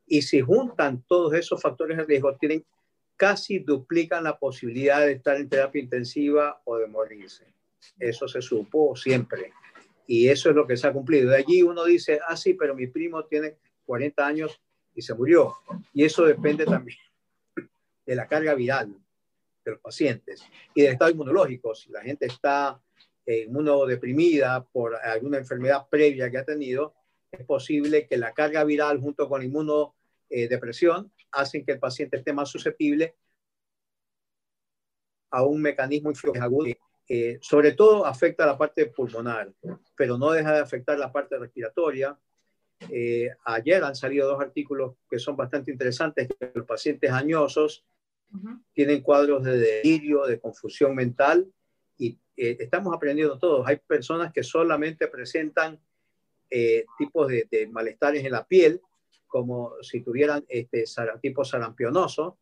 y 0.07 0.21
si 0.21 0.39
juntan 0.41 1.03
todos 1.07 1.33
esos 1.33 1.61
factores 1.61 1.97
de 1.97 2.05
riesgo, 2.05 2.35
tienen 2.37 2.63
casi 3.17 3.59
duplican 3.59 4.23
la 4.23 4.39
posibilidad 4.39 5.01
de 5.01 5.13
estar 5.13 5.35
en 5.35 5.49
terapia 5.49 5.81
intensiva 5.81 6.61
o 6.63 6.77
de 6.77 6.87
morirse. 6.87 7.45
Eso 7.99 8.27
se 8.27 8.41
supo 8.41 8.95
siempre. 8.95 9.51
Y 10.07 10.29
eso 10.29 10.49
es 10.49 10.55
lo 10.55 10.65
que 10.65 10.77
se 10.77 10.87
ha 10.87 10.93
cumplido. 10.93 11.31
De 11.31 11.37
allí 11.37 11.61
uno 11.61 11.83
dice, 11.83 12.19
ah, 12.25 12.37
sí, 12.37 12.53
pero 12.53 12.73
mi 12.73 12.87
primo 12.87 13.25
tiene 13.25 13.57
40 13.85 14.25
años 14.25 14.61
y 14.95 15.01
se 15.01 15.13
murió. 15.13 15.53
Y 15.93 16.05
eso 16.05 16.25
depende 16.25 16.65
también 16.65 16.97
de 18.09 18.15
la 18.15 18.27
carga 18.27 18.55
viral 18.55 18.91
de 19.63 19.71
los 19.71 19.79
pacientes 19.81 20.43
y 20.73 20.81
del 20.81 20.93
estado 20.93 21.11
inmunológico. 21.11 21.75
Si 21.75 21.91
la 21.91 22.01
gente 22.01 22.25
está 22.25 22.81
eh, 23.23 23.43
inmunodeprimida 23.43 24.65
por 24.65 24.95
alguna 24.95 25.37
enfermedad 25.37 25.87
previa 25.87 26.31
que 26.31 26.39
ha 26.39 26.43
tenido, 26.43 26.95
es 27.31 27.45
posible 27.45 28.07
que 28.07 28.17
la 28.17 28.33
carga 28.33 28.63
viral 28.63 28.99
junto 28.99 29.29
con 29.29 29.41
la 29.41 29.45
inmunodepresión 29.45 31.13
hacen 31.33 31.63
que 31.63 31.73
el 31.73 31.79
paciente 31.79 32.17
esté 32.17 32.33
más 32.33 32.49
susceptible 32.49 33.15
a 35.29 35.43
un 35.43 35.61
mecanismo 35.61 36.09
inflamatorio 36.09 36.77
que 37.05 37.37
sobre 37.43 37.73
todo 37.73 38.07
afecta 38.07 38.47
la 38.47 38.57
parte 38.57 38.87
pulmonar, 38.87 39.53
pero 39.95 40.17
no 40.17 40.31
deja 40.31 40.53
de 40.53 40.61
afectar 40.61 40.97
la 40.97 41.11
parte 41.11 41.37
respiratoria. 41.37 42.17
Eh, 42.89 43.29
ayer 43.45 43.83
han 43.83 43.95
salido 43.95 44.27
dos 44.27 44.41
artículos 44.41 44.95
que 45.07 45.19
son 45.19 45.35
bastante 45.35 45.69
interesantes, 45.69 46.27
que 46.27 46.51
los 46.55 46.65
pacientes 46.65 47.11
añosos 47.11 47.85
tienen 48.73 49.01
cuadros 49.01 49.43
de 49.43 49.57
delirio, 49.57 50.25
de 50.25 50.39
confusión 50.39 50.95
mental 50.95 51.51
y 51.97 52.19
eh, 52.35 52.57
estamos 52.59 52.93
aprendiendo 52.93 53.37
todos. 53.39 53.67
Hay 53.67 53.77
personas 53.77 54.31
que 54.31 54.43
solamente 54.43 55.07
presentan 55.07 55.79
eh, 56.49 56.85
tipos 56.97 57.27
de, 57.27 57.67
malestares 57.71 58.23
en 58.23 58.31
la 58.31 58.45
piel, 58.45 58.81
como 59.27 59.73
si 59.81 60.01
tuvieran 60.01 60.43
este 60.47 60.85
tipo 61.21 61.43
sarampionoso, 61.43 62.37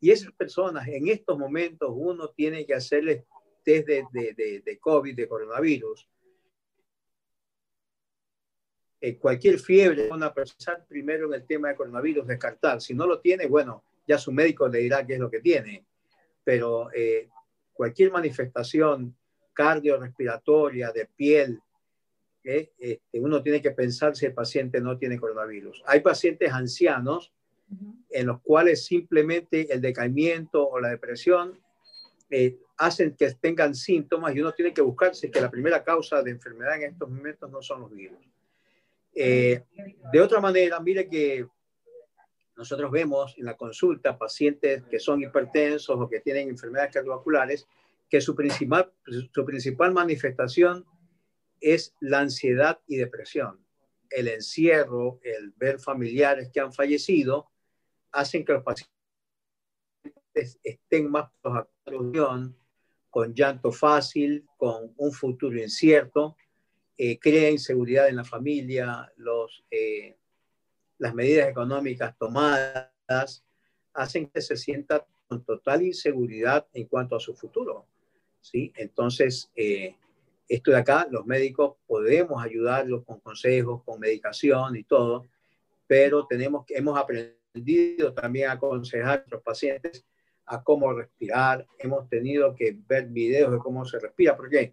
y 0.00 0.10
esas 0.10 0.32
personas 0.32 0.88
en 0.88 1.08
estos 1.08 1.38
momentos 1.38 1.90
uno 1.92 2.28
tiene 2.30 2.66
que 2.66 2.74
hacerles 2.74 3.24
test 3.62 3.86
de, 3.86 4.04
de, 4.12 4.62
de 4.64 4.78
COVID, 4.80 5.14
de 5.14 5.28
coronavirus. 5.28 6.08
Eh, 9.04 9.18
cualquier 9.18 9.58
fiebre, 9.58 10.08
una 10.12 10.32
persona 10.32 10.78
primero 10.88 11.26
en 11.26 11.34
el 11.34 11.44
tema 11.44 11.68
de 11.68 11.74
coronavirus, 11.74 12.24
descartar. 12.24 12.80
Si 12.80 12.94
no 12.94 13.04
lo 13.04 13.18
tiene, 13.18 13.46
bueno, 13.46 13.82
ya 14.06 14.18
su 14.18 14.32
médico 14.32 14.68
le 14.68 14.80
dirá 14.80 15.06
qué 15.06 15.14
es 15.14 15.20
lo 15.20 15.30
que 15.30 15.40
tiene. 15.40 15.84
Pero 16.44 16.90
eh, 16.92 17.28
cualquier 17.72 18.10
manifestación 18.10 19.16
cardiorrespiratoria, 19.52 20.90
de 20.92 21.06
piel, 21.06 21.60
eh, 22.44 22.72
este, 22.78 23.20
uno 23.20 23.42
tiene 23.42 23.62
que 23.62 23.70
pensar 23.70 24.16
si 24.16 24.26
el 24.26 24.34
paciente 24.34 24.80
no 24.80 24.98
tiene 24.98 25.18
coronavirus. 25.18 25.82
Hay 25.86 26.00
pacientes 26.00 26.52
ancianos 26.52 27.32
en 28.10 28.26
los 28.26 28.40
cuales 28.42 28.84
simplemente 28.84 29.72
el 29.72 29.80
decaimiento 29.80 30.68
o 30.68 30.78
la 30.78 30.90
depresión 30.90 31.58
eh, 32.28 32.58
hacen 32.76 33.14
que 33.16 33.32
tengan 33.34 33.74
síntomas 33.74 34.34
y 34.34 34.40
uno 34.40 34.52
tiene 34.52 34.74
que 34.74 34.82
buscarse 34.82 35.30
que 35.30 35.40
la 35.40 35.50
primera 35.50 35.82
causa 35.82 36.22
de 36.22 36.32
enfermedad 36.32 36.76
en 36.76 36.90
estos 36.90 37.08
momentos 37.08 37.50
no 37.50 37.62
son 37.62 37.82
los 37.82 37.90
virus. 37.90 38.18
de 39.14 40.20
otra 40.20 40.40
manera, 40.40 40.80
mire 40.80 41.08
que 41.08 41.46
nosotros 42.56 42.90
vemos 42.90 43.34
en 43.38 43.46
la 43.46 43.56
consulta 43.56 44.18
pacientes 44.18 44.84
que 44.84 44.98
son 44.98 45.22
hipertensos 45.22 45.96
o 45.98 46.08
que 46.08 46.20
tienen 46.20 46.48
enfermedades 46.48 46.92
cardiovasculares 46.92 47.66
que 48.08 48.20
su 48.20 48.34
principal, 48.34 48.92
su 49.32 49.44
principal 49.44 49.92
manifestación 49.92 50.84
es 51.60 51.94
la 52.00 52.20
ansiedad 52.20 52.80
y 52.86 52.96
depresión. 52.96 53.64
El 54.10 54.28
encierro, 54.28 55.18
el 55.22 55.52
ver 55.56 55.78
familiares 55.78 56.50
que 56.52 56.60
han 56.60 56.72
fallecido, 56.72 57.50
hacen 58.10 58.44
que 58.44 58.52
los 58.52 58.62
pacientes 58.62 58.92
estén 60.62 61.10
más 61.10 61.30
con 63.10 63.34
llanto 63.34 63.72
fácil, 63.72 64.46
con 64.56 64.92
un 64.96 65.12
futuro 65.12 65.58
incierto, 65.58 66.36
eh, 66.96 67.18
crea 67.18 67.50
inseguridad 67.50 68.08
en 68.08 68.16
la 68.16 68.24
familia, 68.24 69.10
los, 69.16 69.64
eh, 69.70 70.18
las 71.02 71.14
medidas 71.14 71.48
económicas 71.48 72.16
tomadas 72.16 73.44
hacen 73.92 74.28
que 74.28 74.40
se 74.40 74.56
sienta 74.56 75.04
con 75.26 75.42
total 75.44 75.82
inseguridad 75.82 76.68
en 76.72 76.86
cuanto 76.86 77.16
a 77.16 77.20
su 77.20 77.34
futuro. 77.34 77.86
¿sí? 78.40 78.72
Entonces, 78.76 79.50
eh, 79.56 79.96
esto 80.48 80.70
de 80.70 80.76
acá, 80.76 81.08
los 81.10 81.26
médicos 81.26 81.74
podemos 81.88 82.40
ayudarlos 82.40 83.04
con 83.04 83.18
consejos, 83.18 83.82
con 83.82 83.98
medicación 83.98 84.76
y 84.76 84.84
todo, 84.84 85.26
pero 85.88 86.24
tenemos 86.24 86.64
hemos 86.68 86.96
aprendido 86.96 88.14
también 88.14 88.50
a 88.50 88.52
aconsejar 88.52 89.10
a 89.10 89.16
nuestros 89.16 89.42
pacientes 89.42 90.04
a 90.46 90.62
cómo 90.62 90.92
respirar. 90.92 91.66
Hemos 91.80 92.08
tenido 92.08 92.54
que 92.54 92.76
ver 92.86 93.08
videos 93.08 93.50
de 93.50 93.58
cómo 93.58 93.84
se 93.84 93.98
respira. 93.98 94.36
¿Por 94.36 94.48
qué? 94.48 94.72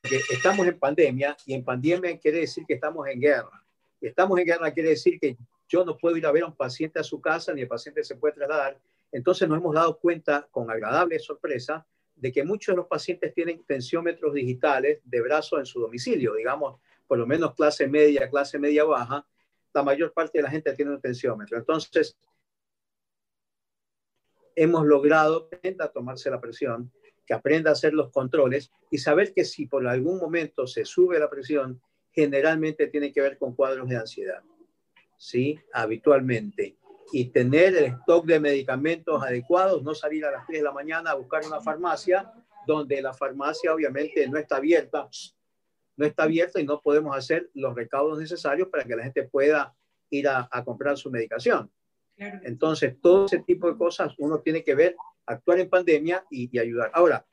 Porque 0.00 0.20
estamos 0.30 0.68
en 0.68 0.78
pandemia 0.78 1.36
y 1.46 1.54
en 1.54 1.64
pandemia 1.64 2.16
quiere 2.20 2.40
decir 2.40 2.64
que 2.64 2.74
estamos 2.74 3.08
en 3.08 3.20
guerra. 3.20 3.60
Y 4.00 4.06
estamos 4.06 4.38
en 4.38 4.46
guerra 4.46 4.70
quiere 4.72 4.90
decir 4.90 5.18
que 5.18 5.36
yo 5.68 5.84
no 5.84 5.96
puedo 5.96 6.16
ir 6.16 6.26
a 6.26 6.32
ver 6.32 6.42
a 6.42 6.46
un 6.46 6.56
paciente 6.56 6.98
a 6.98 7.04
su 7.04 7.20
casa 7.20 7.52
ni 7.52 7.62
el 7.62 7.68
paciente 7.68 8.04
se 8.04 8.16
puede 8.16 8.34
trasladar. 8.34 8.78
Entonces 9.12 9.48
nos 9.48 9.58
hemos 9.58 9.74
dado 9.74 9.98
cuenta 9.98 10.48
con 10.50 10.70
agradable 10.70 11.18
sorpresa 11.18 11.86
de 12.16 12.32
que 12.32 12.44
muchos 12.44 12.72
de 12.72 12.76
los 12.76 12.86
pacientes 12.86 13.32
tienen 13.34 13.64
tensiómetros 13.64 14.34
digitales 14.34 15.00
de 15.04 15.20
brazo 15.20 15.58
en 15.58 15.66
su 15.66 15.80
domicilio, 15.80 16.34
digamos, 16.34 16.80
por 17.06 17.18
lo 17.18 17.26
menos 17.26 17.54
clase 17.54 17.86
media, 17.86 18.28
clase 18.30 18.58
media 18.58 18.84
baja, 18.84 19.26
la 19.72 19.82
mayor 19.82 20.12
parte 20.12 20.38
de 20.38 20.42
la 20.42 20.50
gente 20.50 20.72
tiene 20.74 20.92
un 20.92 21.00
tensiómetro. 21.00 21.58
Entonces, 21.58 22.16
hemos 24.54 24.86
logrado 24.86 25.48
que 25.48 25.56
aprenda 25.56 25.86
a 25.86 25.92
tomarse 25.92 26.30
la 26.30 26.40
presión, 26.40 26.92
que 27.26 27.34
aprenda 27.34 27.70
a 27.70 27.72
hacer 27.72 27.92
los 27.92 28.10
controles 28.10 28.70
y 28.90 28.98
saber 28.98 29.34
que 29.34 29.44
si 29.44 29.66
por 29.66 29.86
algún 29.86 30.18
momento 30.18 30.66
se 30.66 30.84
sube 30.84 31.18
la 31.18 31.28
presión, 31.28 31.80
generalmente 32.12 32.86
tiene 32.86 33.12
que 33.12 33.20
ver 33.20 33.38
con 33.38 33.54
cuadros 33.54 33.88
de 33.88 33.96
ansiedad. 33.96 34.42
¿Sí? 35.24 35.58
Habitualmente. 35.72 36.76
Y 37.12 37.26
tener 37.26 37.74
el 37.76 37.84
stock 37.84 38.26
de 38.26 38.40
medicamentos 38.40 39.22
adecuados, 39.22 39.82
no 39.82 39.94
salir 39.94 40.24
a 40.26 40.30
las 40.30 40.46
3 40.46 40.58
de 40.58 40.64
la 40.64 40.72
mañana 40.72 41.10
a 41.10 41.14
buscar 41.14 41.46
una 41.46 41.60
farmacia 41.60 42.30
donde 42.66 43.00
la 43.00 43.14
farmacia 43.14 43.72
obviamente 43.72 44.28
no 44.28 44.38
está 44.38 44.56
abierta, 44.56 45.08
no 45.96 46.06
está 46.06 46.24
abierta 46.24 46.60
y 46.60 46.64
no 46.64 46.80
podemos 46.80 47.16
hacer 47.16 47.50
los 47.54 47.74
recaudos 47.74 48.18
necesarios 48.18 48.68
para 48.68 48.84
que 48.84 48.96
la 48.96 49.04
gente 49.04 49.22
pueda 49.22 49.74
ir 50.10 50.28
a, 50.28 50.48
comprar 50.64 50.98
su 50.98 51.10
medicación. 51.10 51.70
Entonces, 52.16 52.96
todo 53.00 53.24
ese 53.24 53.38
tipo 53.40 53.70
de 53.70 53.78
cosas 53.78 54.12
uno 54.18 54.40
tiene 54.40 54.62
que 54.62 54.74
ver, 54.74 54.94
actuar 55.26 55.58
en 55.58 55.70
pandemia 55.70 56.24
y, 56.30 56.58
ayudar. 56.58 56.90
Ahora, 56.92 57.24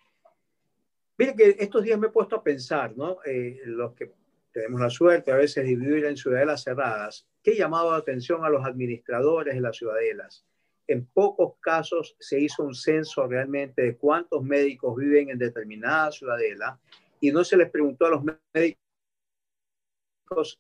miren 1.17 1.36
que 1.36 1.57
estos 1.60 1.83
días 1.83 2.00
me 2.00 2.07
he 2.07 2.12
puesto 2.12 2.38
a 2.38 2.43
pensar, 2.43 2.95
¿no? 2.95 3.17
Eh, 3.25 3.60
los 3.65 3.93
que 3.93 4.13
tenemos 4.51 4.79
la 4.79 4.89
suerte 4.89 5.31
a 5.31 5.36
veces 5.36 5.65
de 5.65 5.75
vivir 5.75 6.05
en 6.05 6.17
ciudadelas 6.17 6.63
cerradas, 6.63 7.27
¿qué 7.43 7.55
llamado 7.55 7.91
la 7.91 7.98
atención 7.98 8.43
a 8.45 8.50
los 8.50 8.65
administradores 8.65 9.55
de 9.55 9.62
las 9.62 9.77
ciudadelas? 9.77 10.45
En 10.88 11.05
pocos 11.05 11.53
casos 11.60 12.15
se 12.19 12.39
hizo 12.39 12.63
un 12.63 12.75
censo 12.75 13.27
realmente 13.27 13.81
de 13.81 13.98
cuántos 13.98 14.43
médicos 14.43 14.95
viven 14.98 15.29
en 15.29 15.38
determinada 15.38 16.12
ciudadela 16.12 16.79
y 17.19 17.31
no 17.31 17.43
se 17.43 17.57
les 17.57 17.69
preguntó 17.69 18.07
a 18.07 18.10
los 18.10 18.24
médicos 18.53 18.79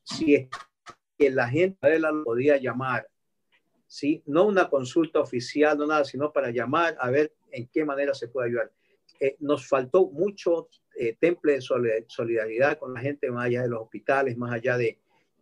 si 0.03 0.35
es 0.35 0.47
que 1.17 1.29
la 1.29 1.47
gente 1.47 1.89
de 1.89 1.99
la 1.99 2.11
podía 2.23 2.57
llamar, 2.57 3.07
¿sí? 3.87 4.23
No 4.25 4.45
una 4.45 4.69
consulta 4.69 5.19
oficial, 5.19 5.77
no 5.77 5.87
nada, 5.87 6.05
sino 6.05 6.31
para 6.31 6.51
llamar 6.51 6.95
a 6.99 7.09
ver 7.09 7.33
en 7.51 7.67
qué 7.67 7.83
manera 7.83 8.13
se 8.13 8.27
puede 8.27 8.49
ayudar. 8.49 8.71
Eh, 9.19 9.35
nos 9.39 9.67
faltó 9.67 10.07
mucho 10.07 10.69
eh, 10.95 11.15
temple 11.19 11.53
de 11.53 12.05
solidaridad 12.07 12.77
con 12.77 12.93
la 12.93 13.01
gente 13.01 13.29
más 13.29 13.45
allá 13.45 13.63
de 13.63 13.69
los 13.69 13.81
hospitales, 13.81 14.37
más 14.37 14.51
allá 14.51 14.77
de, 14.77 14.99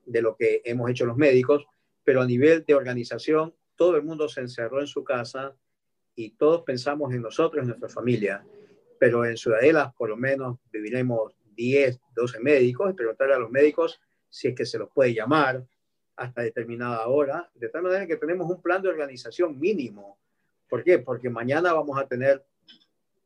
de 0.09 0.21
lo 0.21 0.35
que 0.35 0.61
hemos 0.65 0.89
hecho 0.89 1.05
los 1.05 1.17
médicos, 1.17 1.65
pero 2.03 2.21
a 2.21 2.25
nivel 2.25 2.65
de 2.65 2.73
organización, 2.73 3.53
todo 3.75 3.95
el 3.95 4.03
mundo 4.03 4.27
se 4.27 4.41
encerró 4.41 4.81
en 4.81 4.87
su 4.87 5.03
casa 5.03 5.55
y 6.15 6.31
todos 6.31 6.63
pensamos 6.63 7.13
en 7.13 7.21
nosotros, 7.21 7.61
en 7.61 7.67
nuestra 7.67 7.89
familia. 7.89 8.43
Pero 8.99 9.23
en 9.23 9.37
Ciudadela, 9.37 9.93
por 9.97 10.09
lo 10.09 10.17
menos, 10.17 10.57
viviremos 10.71 11.35
10, 11.55 11.99
12 12.15 12.39
médicos, 12.39 12.93
preguntar 12.95 13.31
a 13.31 13.39
los 13.39 13.51
médicos 13.51 14.01
si 14.29 14.49
es 14.49 14.55
que 14.55 14.65
se 14.65 14.79
los 14.79 14.89
puede 14.89 15.13
llamar 15.13 15.65
hasta 16.15 16.41
determinada 16.41 17.07
hora, 17.07 17.49
de 17.53 17.69
tal 17.69 17.83
manera 17.83 18.05
que 18.05 18.17
tenemos 18.17 18.49
un 18.49 18.61
plan 18.61 18.81
de 18.81 18.89
organización 18.89 19.57
mínimo. 19.57 20.17
¿Por 20.67 20.83
qué? 20.83 20.99
Porque 20.99 21.29
mañana 21.29 21.71
vamos 21.71 21.97
a 21.97 22.07
tener 22.07 22.43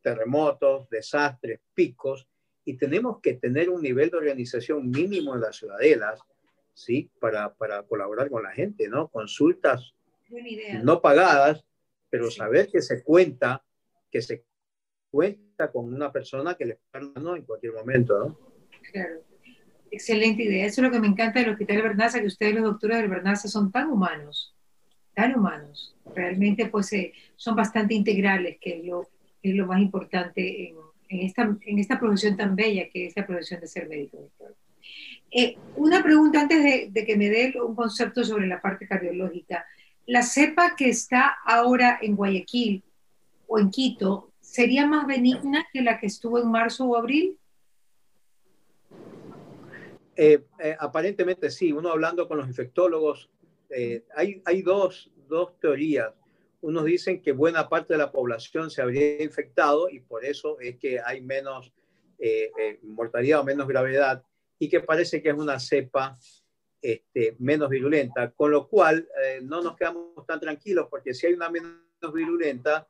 terremotos, 0.02 0.88
desastres, 0.90 1.60
picos, 1.74 2.28
y 2.64 2.76
tenemos 2.76 3.20
que 3.20 3.34
tener 3.34 3.68
un 3.68 3.82
nivel 3.82 4.10
de 4.10 4.18
organización 4.18 4.90
mínimo 4.90 5.34
en 5.34 5.40
las 5.40 5.56
ciudadelas, 5.56 6.20
¿sí? 6.74 7.10
Para, 7.20 7.54
para 7.54 7.82
colaborar 7.84 8.28
con 8.28 8.42
la 8.42 8.50
gente, 8.50 8.88
¿no? 8.88 9.08
Consultas 9.08 9.94
no 10.82 11.00
pagadas, 11.00 11.64
pero 12.10 12.30
saber 12.30 12.68
que 12.68 12.82
se 12.82 13.02
cuenta, 13.02 13.64
que 14.10 14.20
se 14.20 14.44
cuenta 15.10 15.70
con 15.70 15.92
una 15.92 16.12
persona 16.12 16.54
que 16.54 16.64
le 16.66 16.74
está 16.74 16.98
en 16.98 17.42
cualquier 17.42 17.72
momento, 17.72 18.18
¿no? 18.18 18.38
Claro. 18.92 19.22
Excelente 19.90 20.42
idea. 20.42 20.66
Eso 20.66 20.80
es 20.80 20.86
lo 20.86 20.90
que 20.90 20.98
me 20.98 21.06
encanta 21.06 21.38
del 21.38 21.50
Hospital 21.50 21.82
Bernaza, 21.82 22.20
que 22.20 22.26
ustedes 22.26 22.54
los 22.54 22.64
doctores 22.64 22.98
del 22.98 23.08
Bernaza 23.08 23.46
son 23.46 23.70
tan 23.70 23.90
humanos, 23.90 24.52
tan 25.14 25.36
humanos. 25.38 25.96
Realmente 26.14 26.66
pues 26.66 26.92
eh, 26.92 27.12
son 27.36 27.54
bastante 27.54 27.94
integrales, 27.94 28.58
que 28.60 28.78
es 28.78 28.84
lo, 28.84 29.08
es 29.40 29.54
lo 29.54 29.66
más 29.66 29.80
importante 29.80 30.68
en, 30.68 30.76
en, 31.08 31.20
esta, 31.26 31.56
en 31.64 31.78
esta 31.78 32.00
profesión 32.00 32.36
tan 32.36 32.56
bella 32.56 32.88
que 32.92 33.06
es 33.06 33.16
la 33.16 33.24
profesión 33.24 33.60
de 33.60 33.68
ser 33.68 33.88
médico, 33.88 34.16
doctor. 34.18 34.56
Eh, 35.36 35.58
una 35.74 36.00
pregunta 36.00 36.42
antes 36.42 36.92
de, 36.92 37.04
que 37.04 37.16
me 37.16 37.28
dé 37.28 37.54
un 37.60 37.74
concepto 37.74 38.22
sobre 38.22 38.46
la 38.46 38.62
parte 38.62 38.86
cardiológica. 38.86 39.66
La 40.06 40.22
cepa 40.22 40.76
que 40.76 40.88
está 40.88 41.38
ahora 41.44 41.98
en 42.00 42.14
Guayaquil 42.14 42.84
o 43.48 43.58
en 43.58 43.68
Quito, 43.70 44.30
¿sería 44.40 44.86
más 44.86 45.08
benigna 45.08 45.66
que 45.72 45.82
la 45.82 45.98
que 45.98 46.06
estuvo 46.06 46.38
en 46.38 46.48
marzo 46.48 46.86
o 46.86 46.96
abril? 46.96 47.36
Eh, 50.14 50.44
eh, 50.60 50.76
aparentemente 50.78 51.50
sí, 51.50 51.72
uno 51.72 51.90
hablando 51.90 52.28
con 52.28 52.38
los 52.38 52.46
infectólogos, 52.46 53.28
hay, 54.14 54.40
hay 54.44 54.62
dos, 54.62 55.10
dos, 55.26 55.58
teorías. 55.58 56.12
Unos 56.60 56.84
dicen 56.84 57.20
que 57.20 57.32
buena 57.32 57.68
parte 57.68 57.94
de 57.94 57.98
la 57.98 58.12
población 58.12 58.70
se 58.70 58.82
habría 58.82 59.20
infectado 59.20 59.90
y 59.90 59.98
por 59.98 60.24
eso 60.24 60.60
es 60.60 60.76
que 60.76 61.00
hay 61.00 61.20
menos 61.22 61.72
mortalidad 62.82 63.40
o 63.40 63.44
menos 63.44 63.66
gravedad 63.66 64.22
y 64.58 64.68
que 64.68 64.80
parece 64.80 65.22
que 65.22 65.30
es 65.30 65.34
una 65.34 65.58
cepa 65.58 66.16
este, 66.80 67.36
menos 67.38 67.68
virulenta, 67.68 68.30
con 68.30 68.50
lo 68.50 68.68
cual 68.68 69.08
no 69.42 69.62
nos 69.62 69.76
quedamos 69.76 70.26
tan 70.26 70.38
tranquilos 70.38 70.86
porque 70.90 71.14
si 71.14 71.26
hay 71.26 71.32
una 71.32 71.48
menos 71.48 71.72
virulenta, 72.12 72.86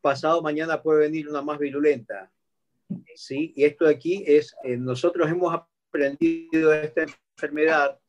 pasado 0.00 0.42
mañana 0.42 0.82
puede 0.82 1.00
venir 1.00 1.28
una 1.28 1.42
más 1.42 1.58
virulenta. 1.58 2.32
¿sí? 3.14 3.52
Y 3.54 3.64
esto 3.64 3.84
de 3.84 3.94
aquí 3.94 4.24
es, 4.26 4.54
nosotros 4.64 5.30
hemos 5.30 5.54
aprendido 5.54 6.70
de 6.70 6.84
esta 6.84 7.02
enfermedad 7.02 8.00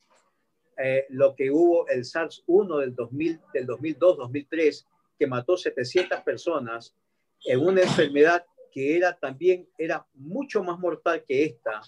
eh, 0.78 1.06
lo 1.10 1.34
que 1.34 1.50
hubo 1.50 1.86
el 1.88 2.04
SARS-1 2.04 2.80
del, 2.80 2.94
2000, 2.94 3.40
del 3.52 3.66
2002-2003, 3.66 4.86
que 5.18 5.26
mató 5.26 5.56
700 5.56 6.20
personas 6.20 6.96
en 7.44 7.60
una 7.60 7.82
enfermedad 7.82 8.44
que 8.72 8.96
era 8.96 9.18
también 9.18 9.68
era 9.76 10.06
mucho 10.14 10.64
más 10.64 10.78
mortal 10.78 11.24
que 11.28 11.44
esta, 11.44 11.82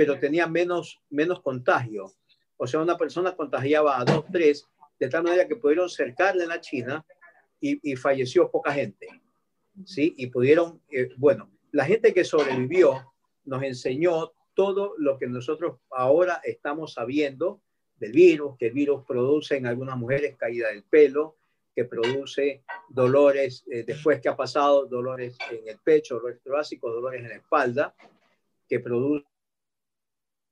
pero 0.00 0.18
tenía 0.18 0.46
menos, 0.46 0.98
menos 1.10 1.42
contagio. 1.42 2.10
O 2.56 2.66
sea, 2.66 2.80
una 2.80 2.96
persona 2.96 3.36
contagiaba 3.36 4.00
a 4.00 4.04
dos, 4.06 4.24
tres, 4.32 4.66
de 4.98 5.10
tal 5.10 5.24
manera 5.24 5.46
que 5.46 5.56
pudieron 5.56 5.90
cercarle 5.90 6.44
en 6.44 6.48
la 6.48 6.58
China 6.58 7.04
y, 7.60 7.78
y 7.92 7.96
falleció 7.96 8.50
poca 8.50 8.72
gente. 8.72 9.08
¿sí? 9.84 10.14
Y 10.16 10.28
pudieron, 10.28 10.80
eh, 10.90 11.10
bueno, 11.18 11.50
la 11.72 11.84
gente 11.84 12.14
que 12.14 12.24
sobrevivió 12.24 13.12
nos 13.44 13.62
enseñó 13.62 14.32
todo 14.54 14.94
lo 14.96 15.18
que 15.18 15.26
nosotros 15.26 15.80
ahora 15.90 16.40
estamos 16.44 16.94
sabiendo 16.94 17.60
del 17.96 18.12
virus, 18.12 18.56
que 18.56 18.68
el 18.68 18.72
virus 18.72 19.04
produce 19.06 19.58
en 19.58 19.66
algunas 19.66 19.98
mujeres 19.98 20.34
caída 20.38 20.68
del 20.68 20.84
pelo, 20.84 21.36
que 21.74 21.84
produce 21.84 22.64
dolores 22.88 23.66
eh, 23.70 23.84
después 23.86 24.18
que 24.22 24.30
ha 24.30 24.36
pasado, 24.36 24.86
dolores 24.86 25.36
en 25.50 25.68
el 25.68 25.78
pecho, 25.78 26.14
dolores 26.14 26.40
torácicos, 26.42 26.90
dolores 26.90 27.20
en 27.20 27.28
la 27.28 27.34
espalda, 27.34 27.94
que 28.66 28.80
produce 28.80 29.29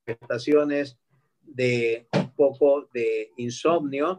manifestaciones 0.09 0.97
de 1.41 2.07
un 2.13 2.31
poco 2.31 2.89
de 2.93 3.31
insomnio 3.37 4.17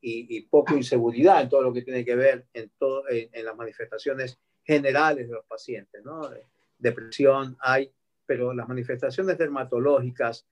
y, 0.00 0.40
poco 0.42 0.76
inseguridad 0.76 1.42
en 1.42 1.48
todo 1.48 1.62
lo 1.62 1.72
que 1.72 1.82
tiene 1.82 2.04
que 2.04 2.16
ver 2.16 2.46
en, 2.52 2.70
todo, 2.78 3.04
en 3.08 3.44
las 3.44 3.56
manifestaciones 3.56 4.38
generales 4.64 5.28
de 5.28 5.34
los 5.34 5.44
pacientes, 5.44 6.04
¿no? 6.04 6.28
Depresión 6.78 7.56
hay 7.60 7.92
pero 8.26 8.54
las 8.54 8.68
manifestaciones 8.68 9.36
dermatológicas 9.36 10.46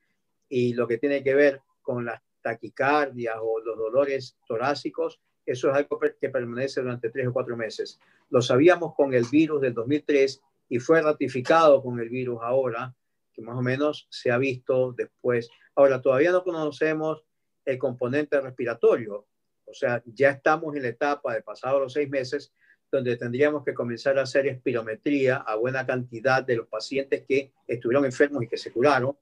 y 0.49 0.75
lo 0.75 0.87
que 0.87 0.99
tiene 0.99 1.23
que 1.23 1.35
ver 1.35 1.63
con 1.81 2.05
las 2.05 2.21
taquicardias 2.43 3.37
o 3.41 3.61
los 3.61 3.77
dolores 3.77 4.37
torácicos, 4.47 5.21
eso 5.47 5.71
es 5.71 5.77
algo 5.77 5.99
que 5.99 6.29
permanece 6.29 6.81
durante 6.81 7.11
tres 7.11 7.29
o 7.29 7.33
cuatro 7.33 7.57
meses. 7.57 7.99
Lo 8.29 8.43
sabíamos 8.43 8.95
con 8.95 9.15
el 9.15 9.25
virus 9.31 9.61
del 9.61 9.75
2003 9.75 10.43
y 10.69 10.79
fue 10.79 11.01
ratificado 11.01 11.83
con 11.83 11.99
el 12.01 12.09
virus 12.09 12.41
ahora, 12.43 12.95
que 13.33 13.43
más 13.43 13.57
o 13.57 13.63
menos 13.63 14.07
se 14.11 14.31
ha 14.31 14.39
visto 14.39 14.93
después. 14.93 15.51
Ahora, 15.75 16.01
todavía 16.01 16.33
no 16.33 16.43
conocemos 16.43 17.25
el 17.65 17.79
componente 17.79 18.41
respiratorio, 18.41 19.27
o 19.71 19.75
sea, 19.75 20.03
ya 20.05 20.31
estamos 20.31 20.75
en 20.75 20.83
la 20.83 20.89
etapa 20.89 21.35
de 21.35 21.43
pasados 21.43 21.81
los 21.81 21.93
seis 21.93 22.09
meses 22.11 22.53
donde 22.91 23.17
tendríamos 23.17 23.65
que 23.65 23.73
comenzar 23.73 24.19
a 24.19 24.23
hacer 24.23 24.49
espirometría 24.49 25.37
a 25.37 25.55
buena 25.55 25.87
cantidad 25.87 26.43
de 26.43 26.57
los 26.57 26.67
pacientes 26.67 27.25
que 27.27 27.53
estuvieron 27.67 28.05
enfermos 28.05 28.43
y 28.43 28.49
que 28.49 28.57
se 28.57 28.73
curaron. 28.73 29.17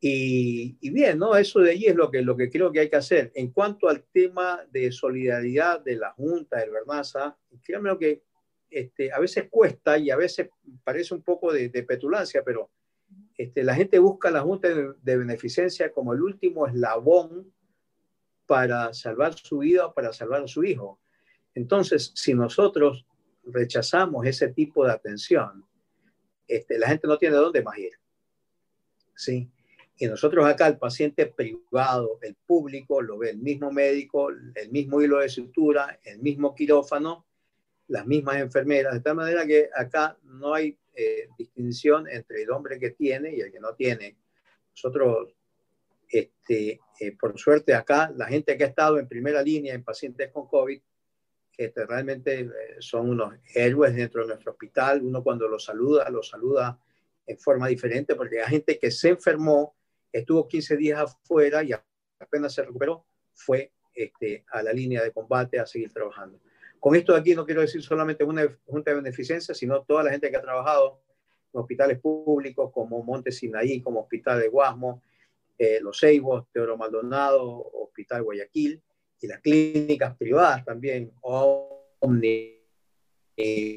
Y, 0.00 0.76
y, 0.80 0.90
bien, 0.90 1.18
¿no? 1.18 1.36
Eso 1.36 1.60
de 1.60 1.70
allí 1.70 1.86
es 1.86 1.94
lo 1.94 2.10
que, 2.10 2.20
lo 2.20 2.36
que 2.36 2.50
creo 2.50 2.72
que 2.72 2.80
hay 2.80 2.90
que 2.90 2.96
hacer. 2.96 3.32
En 3.36 3.52
cuanto 3.52 3.88
al 3.88 4.02
tema 4.12 4.60
de 4.70 4.90
solidaridad 4.90 5.80
de 5.80 5.96
la 5.96 6.10
Junta, 6.12 6.58
del 6.58 6.70
Bernaza, 6.70 7.38
créanme 7.62 7.96
que 7.96 8.22
este, 8.68 9.12
a 9.12 9.20
veces 9.20 9.46
cuesta 9.48 9.96
y 9.96 10.10
a 10.10 10.16
veces 10.16 10.50
parece 10.82 11.14
un 11.14 11.22
poco 11.22 11.52
de, 11.52 11.68
de 11.68 11.84
petulancia, 11.84 12.42
pero 12.44 12.70
este, 13.36 13.64
la 13.64 13.74
gente 13.74 13.98
busca 13.98 14.30
la 14.30 14.42
Junta 14.42 14.68
de, 14.68 15.16
Beneficencia 15.16 15.92
como 15.92 16.12
el 16.12 16.22
último 16.22 16.66
eslabón 16.66 17.52
para 18.46 18.92
salvar 18.92 19.34
su 19.34 19.58
vida 19.58 19.92
para 19.92 20.12
salvar 20.12 20.42
a 20.42 20.48
su 20.48 20.64
hijo. 20.64 21.00
Entonces, 21.54 22.12
si 22.14 22.34
nosotros 22.34 23.06
rechazamos 23.44 24.26
ese 24.26 24.48
tipo 24.48 24.84
de 24.84 24.92
atención, 24.92 25.64
este, 26.46 26.78
la 26.78 26.88
gente 26.88 27.06
no 27.06 27.18
tiene 27.18 27.36
dónde 27.36 27.62
más 27.62 27.78
ir. 27.78 27.92
¿Sí? 29.16 29.50
Y 29.96 30.06
nosotros 30.06 30.44
acá, 30.44 30.66
el 30.66 30.78
paciente 30.78 31.26
privado, 31.26 32.18
el 32.22 32.34
público, 32.34 33.00
lo 33.00 33.18
ve 33.18 33.30
el 33.30 33.38
mismo 33.38 33.70
médico, 33.70 34.30
el 34.30 34.70
mismo 34.70 35.00
hilo 35.00 35.18
de 35.18 35.28
sutura, 35.28 35.98
el 36.02 36.18
mismo 36.18 36.54
quirófano, 36.54 37.24
las 37.88 38.06
mismas 38.06 38.36
enfermeras, 38.36 38.94
de 38.94 39.00
tal 39.00 39.16
manera 39.16 39.46
que 39.46 39.68
acá 39.74 40.18
no 40.22 40.54
hay 40.54 40.76
eh, 40.94 41.28
distinción 41.36 42.08
entre 42.08 42.42
el 42.42 42.50
hombre 42.50 42.78
que 42.78 42.90
tiene 42.90 43.34
y 43.34 43.40
el 43.40 43.50
que 43.50 43.60
no 43.60 43.74
tiene. 43.74 44.16
Nosotros, 44.70 45.34
este, 46.08 46.80
eh, 47.00 47.16
por 47.18 47.38
suerte 47.38 47.74
acá, 47.74 48.12
la 48.16 48.26
gente 48.26 48.56
que 48.56 48.64
ha 48.64 48.68
estado 48.68 48.98
en 48.98 49.08
primera 49.08 49.42
línea 49.42 49.74
en 49.74 49.84
pacientes 49.84 50.30
con 50.30 50.46
COVID, 50.46 50.80
que 51.56 51.72
realmente 51.74 52.40
eh, 52.40 52.50
son 52.80 53.10
unos 53.10 53.34
héroes 53.54 53.94
dentro 53.94 54.22
de 54.22 54.28
nuestro 54.28 54.52
hospital. 54.52 55.02
Uno 55.02 55.22
cuando 55.22 55.48
los 55.48 55.64
saluda, 55.64 56.08
los 56.10 56.28
saluda 56.28 56.78
en 57.26 57.38
forma 57.38 57.68
diferente, 57.68 58.14
porque 58.14 58.40
hay 58.42 58.50
gente 58.50 58.78
que 58.78 58.90
se 58.90 59.10
enfermó, 59.10 59.76
estuvo 60.12 60.46
15 60.46 60.76
días 60.76 61.00
afuera 61.00 61.62
y 61.62 61.72
apenas 62.18 62.54
se 62.54 62.62
recuperó, 62.62 63.06
fue 63.32 63.72
este, 63.94 64.44
a 64.50 64.62
la 64.62 64.72
línea 64.72 65.02
de 65.02 65.12
combate 65.12 65.58
a 65.58 65.66
seguir 65.66 65.92
trabajando. 65.92 66.40
Con 66.84 66.94
esto 66.96 67.14
de 67.14 67.20
aquí 67.20 67.34
no 67.34 67.46
quiero 67.46 67.62
decir 67.62 67.82
solamente 67.82 68.24
una 68.24 68.46
junta 68.66 68.90
de 68.90 68.98
beneficencia, 68.98 69.54
sino 69.54 69.84
toda 69.84 70.02
la 70.02 70.10
gente 70.10 70.30
que 70.30 70.36
ha 70.36 70.42
trabajado 70.42 71.00
en 71.50 71.60
hospitales 71.60 71.98
públicos 71.98 72.70
como 72.74 73.02
Monte 73.02 73.32
Sinaí, 73.32 73.80
como 73.80 74.00
Hospital 74.00 74.38
de 74.38 74.48
Guasmo, 74.48 75.02
eh, 75.56 75.78
Los 75.80 75.98
Ceibos, 76.00 76.44
Teodoro 76.52 76.76
Maldonado, 76.76 77.42
Hospital 77.72 78.24
Guayaquil, 78.24 78.82
y 79.18 79.26
las 79.26 79.40
clínicas 79.40 80.14
privadas 80.18 80.62
también, 80.62 81.10
Omni, 81.22 82.60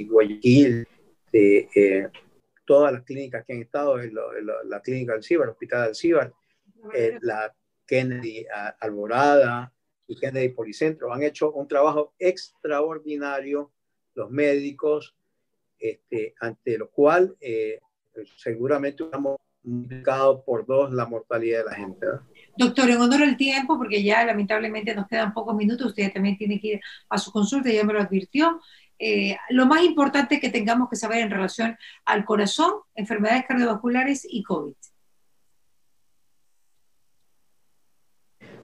Guayaquil, 0.10 0.86
eh, 1.32 2.10
todas 2.66 2.92
las 2.92 3.04
clínicas 3.04 3.46
que 3.46 3.54
han 3.54 3.62
estado, 3.62 4.02
en, 4.02 4.14
la 4.66 4.82
clínica 4.82 5.14
del 5.14 5.24
CIBAR, 5.24 5.46
el 5.46 5.52
Hospital 5.52 5.86
del 5.86 5.96
CIBAR, 5.96 6.34
eh, 6.94 7.20
la 7.22 7.56
Kennedy 7.86 8.46
Alborada 8.82 9.72
y 10.08 10.16
Kennedy 10.16 10.50
Policentro, 10.50 11.14
han 11.14 11.24
hecho 11.24 11.52
un 11.52 11.68
trabajo 11.68 12.14
extraordinario 12.18 13.72
los 14.16 14.32
médicos, 14.32 15.16
este, 15.78 16.34
ante 16.40 16.78
lo 16.78 16.90
cual 16.90 17.36
eh, 17.40 17.80
seguramente 18.36 19.04
hemos 19.14 19.38
multiplicado 19.64 20.44
por 20.44 20.66
dos 20.66 20.92
la 20.92 21.06
mortalidad 21.06 21.60
de 21.60 21.66
la 21.66 21.76
gente. 21.76 22.08
Doctor, 22.58 22.90
en 22.90 23.02
honor 23.02 23.22
al 23.22 23.38
tiempo, 23.38 23.78
porque 23.78 24.02
ya 24.02 24.26
lamentablemente 24.26 24.96
nos 24.96 25.08
quedan 25.08 25.34
pocos 25.34 25.56
minutos, 25.56 25.88
usted 25.88 26.12
también 26.12 26.38
tiene 26.38 26.60
que 26.60 26.68
ir 26.68 26.82
a 27.10 27.18
su 27.18 27.32
consulta, 27.32 27.70
ya 27.70 27.84
me 27.84 27.94
lo 27.94 28.02
advirtió. 28.02 28.60
Eh, 28.98 29.38
lo 29.50 29.68
más 29.68 29.84
importante 29.84 30.40
que 30.40 30.50
tengamos 30.50 30.90
que 30.90 30.96
saber 30.96 31.20
en 31.20 31.30
relación 31.30 31.78
al 32.06 32.26
corazón, 32.26 32.74
enfermedades 32.96 33.46
cardiovasculares 33.48 34.26
y 34.28 34.42
COVID. 34.42 34.74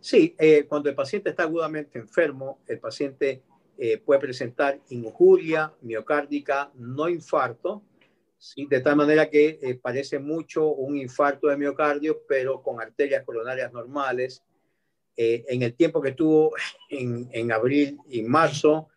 Sí, 0.03 0.35
eh, 0.37 0.65
cuando 0.67 0.89
el 0.89 0.95
paciente 0.95 1.29
está 1.29 1.43
agudamente 1.43 1.97
enfermo, 1.97 2.59
el 2.67 2.77
paciente 2.77 3.41
eh, 3.77 3.99
puede 3.99 4.19
presentar 4.19 4.77
injuria 4.89 5.73
miocárdica, 5.79 6.69
no 6.75 7.07
infarto, 7.07 7.81
¿sí? 8.37 8.67
de 8.69 8.81
tal 8.81 8.97
manera 8.97 9.29
que 9.29 9.59
eh, 9.61 9.75
parece 9.81 10.19
mucho 10.19 10.67
un 10.67 10.97
infarto 10.97 11.47
de 11.47 11.55
miocardio, 11.55 12.21
pero 12.27 12.61
con 12.61 12.81
arterias 12.81 13.23
coronarias 13.23 13.71
normales. 13.71 14.43
En 15.15 15.61
el 15.61 15.73
tiempo 15.73 16.01
que 16.01 16.11
tuvo 16.11 16.51
en, 16.89 17.29
en 17.31 17.53
abril 17.53 17.97
y 18.09 18.23
marzo, 18.23 18.89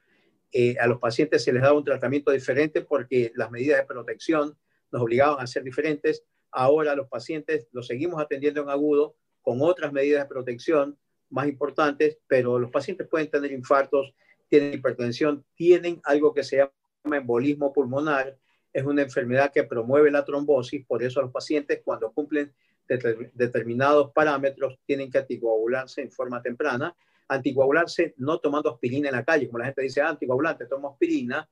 a 0.81 0.87
los 0.89 0.99
pacientes 0.99 1.45
se 1.45 1.53
les 1.53 1.63
daba 1.63 1.79
un 1.79 1.85
tratamiento 1.85 2.33
diferente 2.33 2.81
porque 2.81 3.31
las 3.37 3.53
medidas 3.53 3.79
de 3.79 3.87
protección 3.87 4.59
nos 4.91 5.03
obligaban 5.03 5.39
a 5.39 5.47
ser 5.47 5.63
diferentes. 5.63 6.25
Ahora 6.51 6.97
los 6.97 7.07
pacientes 7.07 7.69
los 7.71 7.87
seguimos 7.87 8.21
atendiendo 8.21 8.63
en 8.63 8.71
agudo 8.71 9.15
con 9.47 9.63
otras 9.63 9.93
medidas 9.93 10.25
de 10.25 10.29
protección 10.29 10.99
más 11.31 11.47
importantes, 11.47 12.19
pero 12.27 12.59
los 12.59 12.73
pacientes 12.73 13.07
pueden 13.07 13.31
tener 13.31 13.53
infartos, 13.53 14.13
tienen 14.49 14.75
hipertensión, 14.75 15.45
tienen 15.55 16.01
algo 16.03 16.35
que 16.35 16.43
se 16.43 16.57
llama 16.57 17.17
embolismo 17.17 17.73
pulmonar, 17.73 18.37
es 18.73 18.83
una 18.83 19.03
enfermedad 19.03 19.53
que 19.53 19.63
promueve 19.63 20.11
la 20.11 20.25
trombosis, 20.25 20.85
por 20.85 21.01
eso 21.01 21.23
los 21.23 21.31
pacientes 21.31 21.81
cuando 21.85 22.11
cumplen 22.11 22.53
determinados 22.89 24.11
parámetros 24.11 24.81
tienen 24.85 25.13
que 25.13 25.19
anticoagularse 25.19 26.03
en 26.03 26.11
forma 26.11 26.43
temprana. 26.43 26.97
Anticoagularse 27.29 28.15
no 28.17 28.41
tomando 28.41 28.73
aspirina 28.73 29.11
en 29.11 29.15
la 29.15 29.25
calle, 29.25 29.47
como 29.47 29.59
la 29.59 29.67
gente 29.67 29.83
dice, 29.83 30.01
ah, 30.01 30.09
anticoagulante, 30.09 30.67
tomo 30.67 30.91
aspirina. 30.91 31.49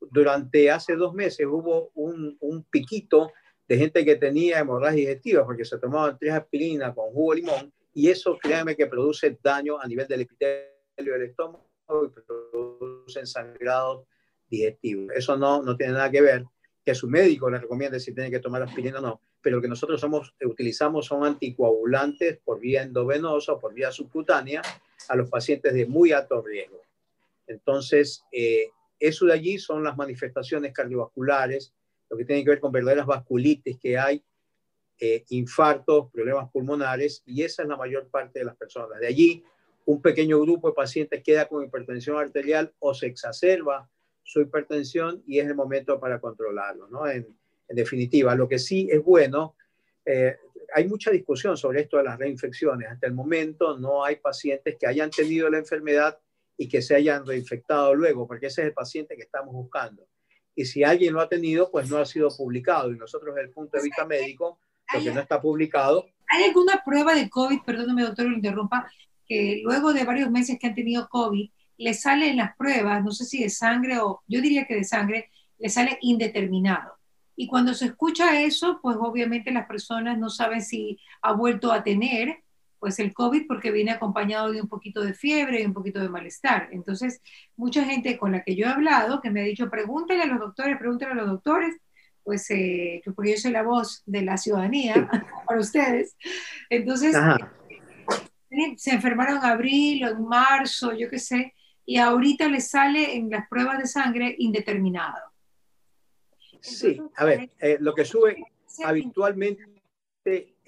Durante 0.00 0.72
hace 0.72 0.96
dos 0.96 1.14
meses 1.14 1.46
hubo 1.46 1.92
un, 1.94 2.36
un 2.40 2.64
piquito 2.64 3.30
de 3.68 3.76
gente 3.76 4.04
que 4.04 4.16
tenía 4.16 4.58
hemorragia 4.58 5.00
digestiva 5.00 5.44
porque 5.44 5.64
se 5.64 5.78
tomaban 5.78 6.16
tres 6.18 6.32
aspirinas 6.32 6.94
con 6.94 7.12
jugo 7.12 7.34
de 7.34 7.40
limón 7.40 7.72
y 7.92 8.08
eso, 8.08 8.38
créanme, 8.40 8.76
que 8.76 8.86
produce 8.86 9.38
daño 9.42 9.78
a 9.78 9.86
nivel 9.86 10.06
del 10.08 10.22
epitelio 10.22 10.72
del 10.96 11.22
estómago 11.22 11.68
y 12.04 12.08
produce 12.08 13.26
sangrados 13.26 14.06
digestivos. 14.48 15.12
Eso 15.14 15.36
no, 15.36 15.62
no 15.62 15.76
tiene 15.76 15.94
nada 15.94 16.10
que 16.10 16.22
ver 16.22 16.44
que 16.84 16.94
su 16.94 17.08
médico 17.08 17.50
le 17.50 17.58
recomiende 17.58 18.00
si 18.00 18.14
tiene 18.14 18.30
que 18.30 18.40
tomar 18.40 18.62
aspirina 18.62 18.98
o 18.98 19.02
no, 19.02 19.20
pero 19.42 19.56
lo 19.56 19.62
que 19.62 19.68
nosotros 19.68 20.00
somos, 20.00 20.34
utilizamos 20.42 21.06
son 21.06 21.24
anticoagulantes 21.24 22.38
por 22.38 22.60
vía 22.60 22.82
endovenosa 22.82 23.52
o 23.52 23.58
por 23.58 23.74
vía 23.74 23.92
subcutánea 23.92 24.62
a 25.08 25.16
los 25.16 25.28
pacientes 25.28 25.74
de 25.74 25.86
muy 25.86 26.12
alto 26.12 26.40
riesgo. 26.40 26.80
Entonces, 27.46 28.24
eh, 28.32 28.70
eso 28.98 29.26
de 29.26 29.32
allí 29.34 29.58
son 29.58 29.84
las 29.84 29.96
manifestaciones 29.96 30.72
cardiovasculares, 30.72 31.74
lo 32.10 32.16
que 32.16 32.24
tiene 32.24 32.44
que 32.44 32.50
ver 32.50 32.60
con 32.60 32.72
verdaderas 32.72 33.06
vasculitis 33.06 33.78
que 33.78 33.98
hay, 33.98 34.24
eh, 35.00 35.24
infartos, 35.30 36.10
problemas 36.10 36.50
pulmonares, 36.50 37.22
y 37.26 37.42
esa 37.42 37.62
es 37.62 37.68
la 37.68 37.76
mayor 37.76 38.08
parte 38.08 38.40
de 38.40 38.44
las 38.44 38.56
personas. 38.56 38.98
De 38.98 39.06
allí, 39.06 39.44
un 39.86 40.02
pequeño 40.02 40.40
grupo 40.40 40.68
de 40.68 40.74
pacientes 40.74 41.22
queda 41.22 41.46
con 41.46 41.64
hipertensión 41.64 42.18
arterial 42.18 42.72
o 42.78 42.94
se 42.94 43.06
exacerba 43.06 43.88
su 44.22 44.40
hipertensión 44.40 45.22
y 45.26 45.38
es 45.38 45.46
el 45.46 45.54
momento 45.54 45.98
para 45.98 46.20
controlarlo, 46.20 46.88
¿no? 46.88 47.08
En, 47.08 47.26
definitiva, 47.68 48.34
lo 48.34 48.48
que 48.48 48.58
sí 48.58 48.88
es 48.90 49.02
bueno, 49.04 49.54
eh, 50.04 50.36
hay 50.74 50.88
mucha 50.88 51.10
discusión 51.10 51.56
sobre 51.56 51.82
esto 51.82 51.98
de 51.98 52.04
las 52.04 52.18
reinfecciones. 52.18 52.88
Hasta 52.88 53.06
el 53.06 53.14
momento 53.14 53.78
no 53.78 54.04
hay 54.04 54.16
pacientes 54.16 54.76
que 54.78 54.86
hayan 54.86 55.10
tenido 55.10 55.48
la 55.50 55.58
enfermedad 55.58 56.18
y 56.56 56.68
que 56.68 56.82
se 56.82 56.94
hayan 56.94 57.26
reinfectado 57.26 57.94
luego, 57.94 58.26
porque 58.26 58.46
ese 58.46 58.62
es 58.62 58.68
el 58.68 58.74
paciente 58.74 59.16
que 59.16 59.22
estamos 59.22 59.54
buscando. 59.54 60.06
Y 60.58 60.64
si 60.64 60.82
alguien 60.82 61.14
lo 61.14 61.20
ha 61.20 61.28
tenido, 61.28 61.70
pues 61.70 61.88
no 61.88 61.98
ha 61.98 62.04
sido 62.04 62.28
publicado. 62.36 62.90
Y 62.90 62.98
nosotros 62.98 63.32
desde 63.32 63.46
el 63.46 63.54
punto 63.54 63.76
de 63.76 63.84
vista 63.84 64.04
médico, 64.04 64.58
lo 64.92 65.00
que 65.00 65.12
no 65.12 65.20
está 65.20 65.40
publicado. 65.40 66.04
¿Hay 66.26 66.42
alguna 66.42 66.82
prueba 66.84 67.14
de 67.14 67.30
COVID, 67.30 67.60
perdóname 67.64 68.02
doctor, 68.02 68.26
lo 68.26 68.34
interrumpa, 68.34 68.90
que 69.24 69.60
luego 69.62 69.92
de 69.92 70.02
varios 70.02 70.32
meses 70.32 70.58
que 70.58 70.66
han 70.66 70.74
tenido 70.74 71.08
COVID, 71.08 71.48
le 71.76 71.94
sale 71.94 72.30
en 72.30 72.38
las 72.38 72.56
pruebas, 72.56 73.04
no 73.04 73.12
sé 73.12 73.24
si 73.24 73.40
de 73.40 73.50
sangre 73.50 74.00
o 74.00 74.24
yo 74.26 74.40
diría 74.40 74.66
que 74.66 74.74
de 74.74 74.82
sangre, 74.82 75.30
le 75.60 75.68
sale 75.68 75.96
indeterminado. 76.00 76.94
Y 77.36 77.46
cuando 77.46 77.72
se 77.72 77.84
escucha 77.84 78.42
eso, 78.42 78.80
pues 78.82 78.96
obviamente 78.98 79.52
las 79.52 79.68
personas 79.68 80.18
no 80.18 80.28
saben 80.28 80.60
si 80.60 80.98
ha 81.22 81.34
vuelto 81.34 81.70
a 81.70 81.84
tener 81.84 82.42
pues 82.78 82.98
el 82.98 83.12
COVID 83.12 83.46
porque 83.46 83.70
viene 83.70 83.90
acompañado 83.90 84.52
de 84.52 84.60
un 84.60 84.68
poquito 84.68 85.02
de 85.02 85.14
fiebre 85.14 85.60
y 85.60 85.66
un 85.66 85.74
poquito 85.74 86.00
de 86.00 86.08
malestar. 86.08 86.68
Entonces, 86.72 87.20
mucha 87.56 87.84
gente 87.84 88.18
con 88.18 88.32
la 88.32 88.42
que 88.42 88.54
yo 88.54 88.66
he 88.66 88.70
hablado 88.70 89.20
que 89.20 89.30
me 89.30 89.40
ha 89.40 89.44
dicho, 89.44 89.70
pregúntale 89.70 90.22
a 90.22 90.26
los 90.26 90.38
doctores, 90.38 90.78
pregúntale 90.78 91.12
a 91.12 91.16
los 91.16 91.26
doctores, 91.26 91.76
pues 92.22 92.50
eh, 92.50 93.00
porque 93.14 93.32
yo 93.32 93.36
soy 93.38 93.52
la 93.52 93.62
voz 93.62 94.02
de 94.06 94.22
la 94.22 94.36
ciudadanía 94.36 95.08
para 95.46 95.60
ustedes. 95.60 96.16
Entonces, 96.68 97.16
eh, 98.50 98.74
se 98.76 98.90
enfermaron 98.92 99.38
en 99.38 99.44
abril 99.44 100.04
o 100.04 100.08
en 100.08 100.24
marzo, 100.24 100.92
yo 100.92 101.08
qué 101.08 101.18
sé, 101.18 101.54
y 101.84 101.96
ahorita 101.96 102.48
le 102.48 102.60
sale 102.60 103.16
en 103.16 103.30
las 103.30 103.48
pruebas 103.48 103.78
de 103.78 103.86
sangre 103.86 104.34
indeterminado. 104.38 105.16
sí, 106.60 107.00
a 107.16 107.24
ver, 107.24 107.50
eh, 107.60 107.78
lo 107.80 107.94
que 107.94 108.04
sube 108.04 108.44
habitualmente, 108.84 109.64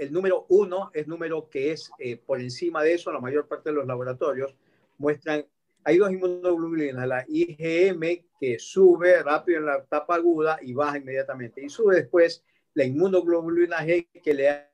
el 0.01 0.13
número 0.13 0.47
uno 0.49 0.91
es 0.95 1.07
número 1.07 1.51
que 1.51 1.73
es 1.73 1.91
eh, 1.99 2.17
por 2.17 2.41
encima 2.41 2.83
de 2.83 2.95
eso, 2.95 3.13
la 3.13 3.21
mayor 3.21 3.47
parte 3.47 3.69
de 3.69 3.77
los 3.77 3.87
laboratorios 3.87 4.57
muestran, 4.97 5.45
hay 5.85 5.99
dos 5.99 6.11
inmunoglobulinas, 6.11 7.07
la 7.07 7.27
IgM 7.29 8.25
que 8.41 8.59
sube 8.59 9.23
rápido 9.23 9.59
en 9.59 9.67
la 9.67 9.77
etapa 9.77 10.15
aguda 10.15 10.59
y 10.63 10.73
baja 10.73 10.97
inmediatamente, 10.97 11.63
y 11.63 11.69
sube 11.69 11.97
después 11.97 12.43
la 12.73 12.85
inmunoglobulina 12.85 13.85
G 13.85 14.09
que 14.23 14.33
le 14.33 14.71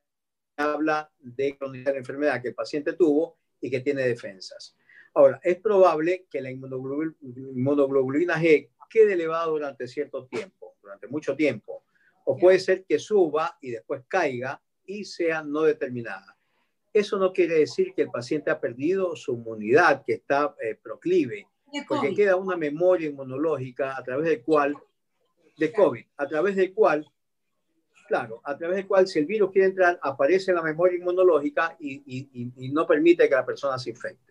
habla 0.57 1.11
de 1.19 1.59
la 1.61 1.91
enfermedad 1.91 2.41
que 2.41 2.49
el 2.49 2.55
paciente 2.55 2.93
tuvo 2.93 3.37
y 3.61 3.69
que 3.69 3.81
tiene 3.81 4.07
defensas. 4.07 4.77
Ahora, 5.13 5.41
es 5.43 5.57
probable 5.57 6.27
que 6.31 6.41
la 6.41 6.53
inmunoglobulina 6.53 8.37
G 8.41 8.71
quede 8.89 9.15
elevada 9.15 9.47
durante 9.47 9.89
cierto 9.89 10.27
tiempo, 10.27 10.77
durante 10.81 11.09
mucho 11.09 11.35
tiempo, 11.35 11.83
o 12.27 12.37
puede 12.37 12.61
ser 12.61 12.85
que 12.85 13.01
suba 13.01 13.59
y 13.61 13.73
después 13.73 14.05
caiga 14.07 14.63
y 14.87 15.05
sea 15.05 15.43
no 15.43 15.63
determinada. 15.63 16.37
Eso 16.93 17.19
no 17.19 17.33
quiere 17.33 17.59
decir 17.59 17.93
que 17.95 18.03
el 18.03 18.11
paciente 18.11 18.51
ha 18.51 18.61
perdido 18.61 19.15
su 19.17 19.35
inmunidad, 19.35 20.03
que 20.05 20.15
está 20.15 20.55
eh, 20.63 20.77
proclive, 20.83 21.47
porque 21.87 22.15
queda 22.15 22.37
una 22.37 22.57
memoria 22.57 23.09
inmunológica 23.09 23.97
a 23.97 24.03
través 24.03 24.29
del 24.29 24.43
cual, 24.43 24.77
de 25.59 25.73
COVID, 25.73 26.05
a 26.17 26.27
través 26.27 26.57
del 26.57 26.73
cual, 26.73 27.07
claro, 28.09 28.41
a 28.45 28.57
través 28.57 28.77
del 28.77 28.87
cual 28.87 29.07
si 29.07 29.19
el 29.19 29.27
virus 29.27 29.51
quiere 29.51 29.69
entrar, 29.69 29.99
aparece 30.03 30.53
la 30.53 30.63
memoria 30.63 30.99
inmunológica 30.99 31.77
y 31.79 32.71
no 32.73 32.87
permite 32.87 33.29
que 33.29 33.35
la 33.35 33.45
persona 33.45 33.79
se 33.79 33.91
infecte. 33.91 34.27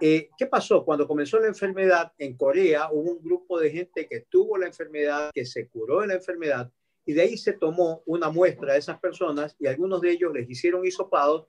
Eh, 0.00 0.30
¿Qué 0.36 0.46
pasó? 0.46 0.82
Cuando 0.82 1.06
comenzó 1.06 1.38
la 1.38 1.48
enfermedad 1.48 2.12
en 2.16 2.34
Corea, 2.34 2.88
hubo 2.90 3.12
un 3.12 3.22
grupo 3.22 3.60
de 3.60 3.70
gente 3.70 4.08
que 4.08 4.20
tuvo 4.20 4.56
la 4.56 4.66
enfermedad, 4.66 5.30
que 5.34 5.44
se 5.44 5.68
curó 5.68 6.00
de 6.00 6.06
la 6.06 6.14
enfermedad, 6.14 6.72
y 7.10 7.12
de 7.12 7.22
ahí 7.22 7.36
se 7.36 7.54
tomó 7.54 8.04
una 8.06 8.30
muestra 8.30 8.74
de 8.74 8.78
esas 8.78 9.00
personas 9.00 9.56
y 9.58 9.66
algunos 9.66 10.00
de 10.00 10.12
ellos 10.12 10.32
les 10.32 10.48
hicieron 10.48 10.86
hisopados 10.86 11.48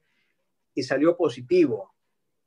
y 0.73 0.81
salió 0.81 1.15
positivo. 1.15 1.93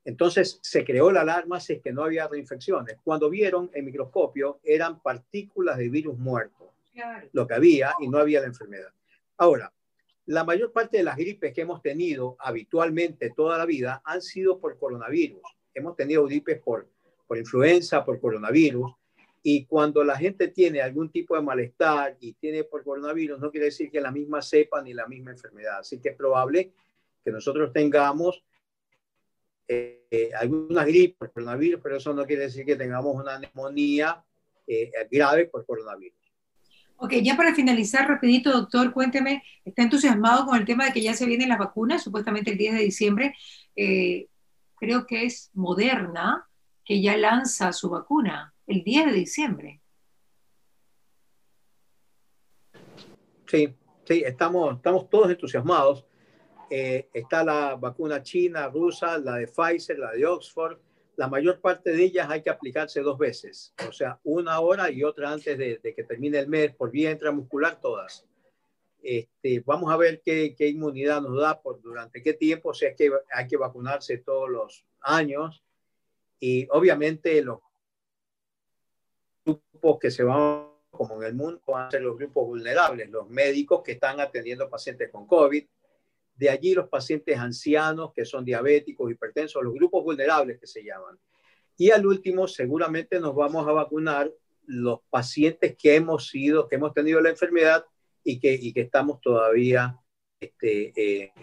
Entonces 0.03 0.59
se 0.61 0.83
creó 0.83 1.13
la 1.13 1.21
alarma 1.21 1.61
si 1.61 1.73
es 1.73 1.81
que 1.81 1.93
no 1.93 2.03
había 2.03 2.27
reinfecciones. 2.27 2.97
Cuando 3.05 3.29
vieron 3.29 3.71
en 3.73 3.85
microscopio 3.85 4.59
eran 4.65 5.01
partículas 5.01 5.77
de 5.77 5.87
virus 5.87 6.17
muerto, 6.17 6.73
lo 7.31 7.47
que 7.47 7.53
había 7.53 7.93
y 8.01 8.09
no 8.09 8.17
había 8.17 8.41
la 8.41 8.47
enfermedad. 8.47 8.91
Ahora, 9.37 9.71
la 10.25 10.43
mayor 10.43 10.73
parte 10.73 10.97
de 10.97 11.03
las 11.03 11.15
gripes 11.15 11.53
que 11.53 11.61
hemos 11.61 11.81
tenido 11.81 12.35
habitualmente 12.39 13.31
toda 13.31 13.57
la 13.57 13.65
vida 13.65 14.01
han 14.03 14.21
sido 14.21 14.59
por 14.59 14.77
coronavirus 14.77 15.41
hemos 15.73 15.95
tenido 15.95 16.25
gripes 16.25 16.59
por, 16.59 16.89
por 17.27 17.37
influenza, 17.37 18.03
por 18.03 18.19
coronavirus, 18.19 18.91
y 19.47 19.63
cuando 19.65 20.03
la 20.03 20.17
gente 20.17 20.47
tiene 20.47 20.81
algún 20.81 21.11
tipo 21.11 21.35
de 21.35 21.43
malestar 21.43 22.17
y 22.19 22.33
tiene 22.33 22.63
por 22.63 22.83
coronavirus, 22.83 23.39
no 23.39 23.51
quiere 23.51 23.67
decir 23.67 23.91
que 23.91 24.01
la 24.01 24.09
misma 24.09 24.41
cepa 24.41 24.81
ni 24.81 24.91
la 24.91 25.05
misma 25.05 25.29
enfermedad. 25.29 25.81
Así 25.81 26.01
que 26.01 26.09
es 26.09 26.15
probable 26.15 26.73
que 27.23 27.29
nosotros 27.29 27.71
tengamos 27.71 28.43
eh, 29.67 30.31
alguna 30.35 30.83
gripe 30.83 31.17
por 31.19 31.31
coronavirus, 31.31 31.79
pero 31.83 31.97
eso 31.97 32.11
no 32.11 32.25
quiere 32.25 32.41
decir 32.41 32.65
que 32.65 32.75
tengamos 32.75 33.15
una 33.15 33.37
neumonía 33.37 34.25
eh, 34.65 34.91
grave 35.11 35.45
por 35.45 35.63
coronavirus. 35.63 36.17
Ok, 36.95 37.13
ya 37.21 37.37
para 37.37 37.53
finalizar, 37.53 38.07
rapidito, 38.07 38.51
doctor, 38.51 38.91
cuénteme, 38.93 39.43
está 39.63 39.83
entusiasmado 39.83 40.47
con 40.47 40.57
el 40.57 40.65
tema 40.65 40.85
de 40.85 40.91
que 40.91 41.03
ya 41.03 41.13
se 41.13 41.27
vienen 41.27 41.49
las 41.49 41.59
vacunas, 41.59 42.01
supuestamente 42.01 42.49
el 42.49 42.57
10 42.57 42.73
de 42.73 42.81
diciembre. 42.81 43.35
Eh, 43.75 44.25
creo 44.73 45.05
que 45.05 45.27
es 45.27 45.51
Moderna, 45.53 46.49
que 46.83 46.99
ya 46.99 47.15
lanza 47.15 47.71
su 47.73 47.91
vacuna 47.91 48.54
el 48.67 48.83
10 48.83 49.05
de 49.05 49.11
diciembre. 49.11 49.81
Sí, 53.47 53.75
sí, 54.05 54.23
estamos, 54.25 54.75
estamos 54.77 55.09
todos 55.09 55.29
entusiasmados. 55.29 56.05
Eh, 56.69 57.09
está 57.13 57.43
la 57.43 57.75
vacuna 57.75 58.23
china, 58.23 58.67
rusa, 58.69 59.17
la 59.17 59.35
de 59.35 59.47
Pfizer, 59.47 59.99
la 59.99 60.11
de 60.11 60.25
Oxford. 60.25 60.79
La 61.15 61.27
mayor 61.27 61.61
parte 61.61 61.91
de 61.91 62.03
ellas 62.03 62.27
hay 62.29 62.41
que 62.41 62.49
aplicarse 62.49 62.99
dos 63.01 63.17
veces, 63.17 63.73
o 63.87 63.91
sea, 63.93 64.19
una 64.25 64.59
hora 64.59 64.91
y 64.91 65.01
otra 65.01 65.31
antes 65.31 65.57
de, 65.57 65.77
de 65.77 65.93
que 65.93 66.03
termine 66.03 66.39
el 66.39 66.49
mes, 66.49 66.75
por 66.75 66.91
vía 66.91 67.11
intramuscular 67.11 67.79
todas. 67.79 68.25
Este, 69.05 69.61
vamos 69.63 69.93
a 69.93 69.97
ver 69.97 70.23
qué, 70.25 70.55
inmunidad 70.57 71.21
nos 71.21 71.39
da 71.39 71.61
por 71.61 71.79
durante 71.79 72.23
qué 72.23 72.33
tiempo, 72.33 72.69
o 72.69 72.73
sea, 72.73 72.89
es 72.89 72.95
que 72.95 73.11
hay 73.31 73.47
que 73.47 73.55
vacunarse 73.55 74.17
todos 74.17 74.49
los 74.49 74.83
años 74.99 75.63
y 76.39 76.67
obviamente 76.71 77.39
los 77.43 77.59
grupos 79.75 79.99
que 79.99 80.11
se 80.11 80.23
van 80.23 80.67
como 80.89 81.21
en 81.21 81.27
el 81.27 81.35
mundo, 81.35 81.61
van 81.67 81.87
a 81.87 81.91
ser 81.91 82.01
los 82.01 82.17
grupos 82.17 82.45
vulnerables, 82.47 83.09
los 83.09 83.29
médicos 83.29 83.83
que 83.83 83.93
están 83.93 84.19
atendiendo 84.21 84.69
pacientes 84.69 85.09
con 85.11 85.27
COVID, 85.27 85.65
de 86.35 86.49
allí 86.49 86.73
los 86.73 86.87
pacientes 86.87 87.37
ancianos 87.37 88.11
que 88.13 88.25
son 88.25 88.45
diabéticos, 88.45 89.11
hipertensos, 89.11 89.61
los 89.61 89.73
grupos 89.73 90.03
vulnerables 90.03 90.59
que 90.59 90.67
se 90.67 90.83
llaman. 90.83 91.19
Y 91.77 91.91
al 91.91 92.05
último, 92.05 92.47
seguramente 92.47 93.19
nos 93.19 93.35
vamos 93.35 93.67
a 93.67 93.73
vacunar 93.73 94.31
los 94.65 95.01
pacientes 95.09 95.75
que 95.77 95.95
hemos 95.95 96.29
sido, 96.29 96.67
que 96.67 96.75
hemos 96.75 96.93
tenido 96.93 97.19
la 97.19 97.29
enfermedad 97.29 97.85
y 98.23 98.39
que, 98.39 98.53
y 98.53 98.73
que 98.73 98.81
estamos 98.81 99.19
todavía 99.19 99.99
este, 100.39 100.93
eh, 100.95 101.33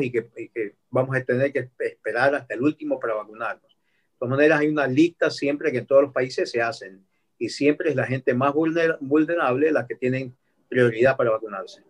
y, 0.00 0.10
que, 0.10 0.30
y 0.36 0.48
que 0.50 0.76
vamos 0.90 1.16
a 1.16 1.24
tener 1.24 1.52
que 1.52 1.70
esperar 1.80 2.34
hasta 2.34 2.54
el 2.54 2.62
último 2.62 3.00
para 3.00 3.14
vacunarnos. 3.14 3.68
De 3.72 4.18
todas 4.18 4.30
maneras, 4.30 4.60
hay 4.60 4.68
una 4.68 4.86
lista 4.86 5.30
siempre 5.30 5.72
que 5.72 5.78
en 5.78 5.86
todos 5.86 6.02
los 6.02 6.12
países 6.12 6.50
se 6.50 6.60
hacen 6.60 7.07
y 7.38 7.48
siempre 7.48 7.90
es 7.90 7.96
la 7.96 8.06
gente 8.06 8.34
más 8.34 8.52
vulnerable 8.52 9.70
la 9.70 9.86
que 9.86 9.94
tienen 9.94 10.36
prioridad 10.68 11.16
para 11.16 11.30
vacunarse. 11.30 11.82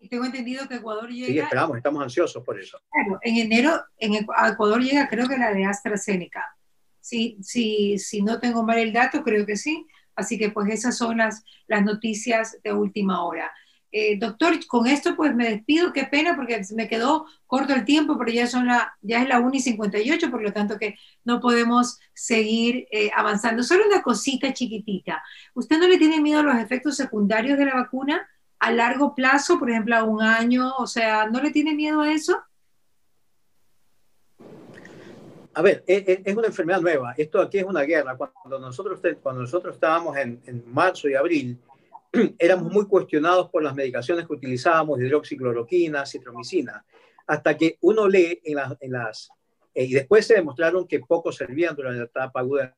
Y 0.00 0.08
tengo 0.08 0.24
entendido 0.24 0.68
que 0.68 0.76
Ecuador 0.76 1.08
llega... 1.08 1.28
Sí, 1.28 1.38
esperamos, 1.38 1.76
estamos 1.76 2.02
ansiosos 2.02 2.42
por 2.44 2.60
eso. 2.60 2.78
Claro, 2.90 3.18
en 3.22 3.36
enero 3.36 3.82
en 3.98 4.14
Ecuador 4.14 4.82
llega 4.82 5.08
creo 5.08 5.26
que 5.28 5.38
la 5.38 5.52
de 5.52 5.64
AstraZeneca. 5.64 6.44
Sí, 7.00 7.38
sí, 7.42 7.98
si 7.98 8.22
no 8.22 8.38
tengo 8.40 8.62
mal 8.64 8.78
el 8.78 8.92
dato, 8.92 9.22
creo 9.22 9.46
que 9.46 9.56
sí. 9.56 9.86
Así 10.16 10.38
que 10.38 10.50
pues 10.50 10.70
esas 10.70 10.96
son 10.96 11.18
las, 11.18 11.44
las 11.66 11.84
noticias 11.84 12.58
de 12.62 12.72
última 12.72 13.24
hora. 13.24 13.50
Eh, 13.96 14.18
doctor, 14.18 14.54
con 14.66 14.88
esto 14.88 15.14
pues 15.14 15.36
me 15.36 15.48
despido, 15.48 15.92
qué 15.92 16.02
pena 16.02 16.34
porque 16.34 16.60
me 16.74 16.88
quedó 16.88 17.26
corto 17.46 17.74
el 17.74 17.84
tiempo, 17.84 18.18
pero 18.18 18.32
ya, 18.32 18.48
son 18.48 18.66
la, 18.66 18.92
ya 19.02 19.22
es 19.22 19.28
la 19.28 19.38
1 19.38 19.54
y 19.54 19.60
58, 19.60 20.32
por 20.32 20.42
lo 20.42 20.52
tanto 20.52 20.76
que 20.80 20.96
no 21.22 21.38
podemos 21.38 22.00
seguir 22.12 22.88
eh, 22.90 23.12
avanzando. 23.14 23.62
Solo 23.62 23.86
una 23.86 24.02
cosita 24.02 24.52
chiquitita. 24.52 25.22
¿Usted 25.54 25.78
no 25.78 25.86
le 25.86 25.96
tiene 25.96 26.20
miedo 26.20 26.40
a 26.40 26.42
los 26.42 26.56
efectos 26.56 26.96
secundarios 26.96 27.56
de 27.56 27.66
la 27.66 27.74
vacuna 27.74 28.28
a 28.58 28.72
largo 28.72 29.14
plazo, 29.14 29.60
por 29.60 29.70
ejemplo, 29.70 29.94
a 29.94 30.02
un 30.02 30.22
año? 30.22 30.74
O 30.76 30.88
sea, 30.88 31.30
¿no 31.30 31.40
le 31.40 31.52
tiene 31.52 31.72
miedo 31.72 32.00
a 32.00 32.12
eso? 32.12 32.36
A 35.54 35.62
ver, 35.62 35.84
e, 35.86 36.04
e, 36.04 36.22
es, 36.28 36.36
una 36.36 36.48
enfermedad 36.48 36.80
nueva. 36.80 37.14
Esto 37.16 37.40
aquí 37.40 37.58
es 37.58 37.64
una 37.64 37.82
guerra. 37.82 38.16
Cuando 38.16 38.58
nosotros, 38.58 39.00
cuando 39.22 39.42
nosotros 39.42 39.76
estábamos 39.76 40.16
en, 40.16 40.42
en 40.46 40.64
marzo 40.74 41.08
y 41.08 41.14
abril, 41.14 41.56
éramos 42.38 42.72
muy 42.72 42.86
cuestionados 42.86 43.50
por 43.50 43.62
las 43.62 43.74
medicaciones 43.74 44.26
que 44.26 44.32
utilizábamos, 44.32 45.00
hidroxicloroquina, 45.00 46.06
citromicina, 46.06 46.84
hasta 47.26 47.56
que 47.56 47.78
uno 47.80 48.08
lee 48.08 48.40
en 48.44 48.56
las... 48.56 48.76
En 48.80 48.92
las 48.92 49.30
eh, 49.74 49.84
y 49.84 49.92
después 49.92 50.26
se 50.26 50.34
demostraron 50.34 50.86
que 50.86 51.00
poco 51.00 51.32
servían 51.32 51.74
durante 51.74 51.98
la 51.98 52.04
etapa 52.04 52.40
aguda 52.40 52.62
de 52.62 52.74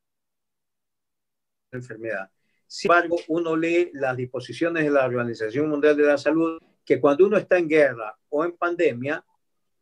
la 1.72 1.78
enfermedad. 1.78 2.30
Sin 2.66 2.90
embargo, 2.90 3.18
uno 3.28 3.54
lee 3.54 3.90
las 3.92 4.16
disposiciones 4.16 4.84
de 4.84 4.90
la 4.90 5.04
Organización 5.04 5.68
Mundial 5.68 5.96
de 5.96 6.04
la 6.04 6.18
Salud, 6.18 6.58
que 6.84 6.98
cuando 7.00 7.26
uno 7.26 7.36
está 7.36 7.58
en 7.58 7.68
guerra 7.68 8.16
o 8.30 8.44
en 8.44 8.56
pandemia, 8.56 9.24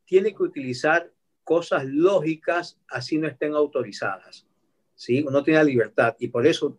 tiene 0.05 0.35
que 0.35 0.43
utilizar 0.43 1.11
cosas 1.45 1.85
lógicas 1.85 2.79
así 2.88 3.19
no 3.19 3.29
estén 3.29 3.55
autorizadas. 3.55 4.47
¿sí? 4.95 5.25
Uno 5.27 5.43
tiene 5.43 5.59
la 5.59 5.64
libertad 5.64 6.17
y 6.19 6.29
por 6.29 6.47
eso 6.47 6.79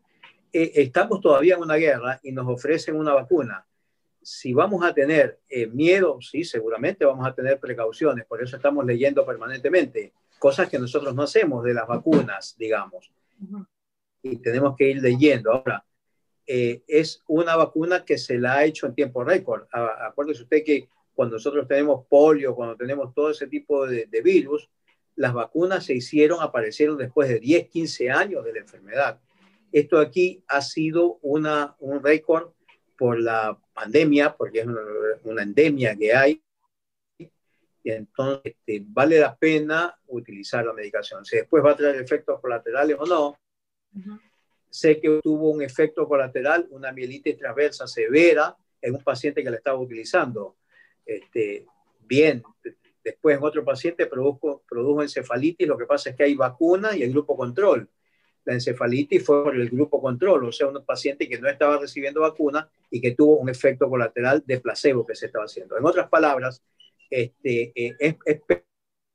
eh, 0.58 0.72
estamos 0.76 1.20
todavía 1.20 1.56
en 1.56 1.64
una 1.64 1.76
guerra 1.76 2.18
y 2.24 2.32
nos 2.32 2.48
ofrecen 2.48 2.96
una 2.96 3.14
vacuna. 3.14 3.66
Si 4.22 4.54
vamos 4.54 4.86
a 4.86 4.94
tener 4.94 5.42
eh, 5.50 5.68
miedo, 5.68 6.18
sí, 6.22 6.46
seguramente 6.46 7.04
vamos 7.04 7.28
a 7.28 7.36
tener 7.36 7.60
precauciones, 7.60 8.26
por 8.26 8.42
eso 8.42 8.56
estamos 8.56 8.86
leyendo 8.86 9.26
permanentemente 9.26 10.14
cosas 10.40 10.70
que 10.70 10.80
nosotros 10.80 11.14
no 11.14 11.24
hacemos 11.24 11.62
de 11.62 11.74
las 11.74 11.86
vacunas, 11.86 12.56
digamos. 12.58 13.12
Y 14.22 14.38
tenemos 14.38 14.78
que 14.78 14.92
ir 14.92 15.02
leyendo. 15.02 15.52
Ahora, 15.52 15.84
eh, 16.48 16.84
es 16.88 17.22
una 17.28 17.58
vacuna 17.58 18.06
que 18.06 18.18
se 18.18 18.40
la 18.40 18.54
ha 18.54 18.64
hecho 18.64 18.86
en 18.86 18.96
tiempo 18.96 19.26
récord. 19.26 19.68
Acuérdese 19.74 20.44
usted 20.44 20.64
que 20.64 20.88
cuando 21.14 21.36
nosotros 21.36 21.68
tenemos 21.68 22.06
polio, 22.08 22.56
cuando 22.56 22.78
tenemos 22.78 23.14
todo 23.14 23.32
ese 23.32 23.48
tipo 23.48 23.86
de, 23.86 24.06
de 24.06 24.22
virus, 24.22 24.70
las 25.18 25.34
vacunas 25.34 25.84
se 25.84 25.96
hicieron, 25.96 26.42
aparecieron 26.42 26.98
después 26.98 27.28
de 27.28 27.42
10, 27.42 27.68
15 27.68 28.10
años 28.10 28.46
de 28.46 28.54
la 28.54 28.60
enfermedad. 28.60 29.20
Esto 29.76 30.00
aquí 30.00 30.42
ha 30.48 30.62
sido 30.62 31.20
una, 31.22 31.76
un 31.80 32.02
récord 32.02 32.54
por 32.98 33.20
la 33.20 33.60
pandemia, 33.74 34.34
porque 34.34 34.62
es 34.62 34.68
una, 35.24 35.44
endemia 35.44 35.98
que 35.98 36.16
hay. 36.16 36.42
Y 37.20 37.92
entonces 37.92 38.56
este, 38.66 38.86
vale 38.88 39.20
la 39.20 39.36
pena 39.36 39.94
utilizar 40.08 40.66
la 40.66 40.72
medicación. 40.72 41.26
Si 41.26 41.36
después 41.36 41.62
va 41.62 41.72
a 41.72 41.76
traer 41.76 41.98
efectos 41.98 42.40
colaterales 42.40 42.96
o 42.98 43.06
no. 43.06 43.38
Sé 44.70 45.02
que 45.02 45.20
tuvo 45.22 45.52
un 45.52 45.62
efecto 45.62 46.08
colateral, 46.08 46.68
una 46.70 46.94
mielitis 46.94 47.38
transversa 47.38 47.86
severa 47.86 48.56
en 48.82 48.96
un 48.96 49.04
paciente 49.04 49.44
que 49.44 49.50
la 49.50 49.58
estaba 49.58 49.78
utilizando. 49.78 50.56
Este, 51.06 51.66
bien, 52.00 52.42
después 53.04 53.38
en 53.38 53.44
otro 53.44 53.66
paciente 53.66 54.06
produjo, 54.06 54.64
produjo 54.70 55.02
encefalitis. 55.02 55.68
Lo 55.68 55.78
que 55.78 55.86
pasa 55.86 56.12
es 56.12 56.16
que 56.16 56.24
hay 56.24 56.36
vacuna 56.36 56.96
y 56.96 57.04
el 57.04 57.12
grupo 57.12 57.36
control 57.36 57.90
la 58.46 58.54
encefalitis 58.54 59.26
fue 59.26 59.44
por 59.44 59.56
el 59.56 59.70
grupo 59.70 60.00
control, 60.00 60.46
o 60.46 60.52
sea, 60.52 60.68
un 60.68 60.86
paciente 60.86 61.28
que 61.28 61.40
no 61.40 61.50
estaba 61.50 61.78
recibiendo 61.78 62.22
vacuna 62.22 62.70
y 62.92 63.02
que 63.02 63.12
tuvo 63.12 63.38
un 63.38 63.50
efecto 63.50 63.90
colateral 63.90 64.44
de 64.46 64.60
placebo 64.60 65.06
que 65.06 65.16
se 65.16 65.26
estaba 65.26 65.46
haciendo. 65.46 65.78
En 65.78 65.86
otras 65.86 66.08
palabras, 66.10 66.62
este, 67.10 67.74
eh, 67.76 67.96
es, 68.00 68.16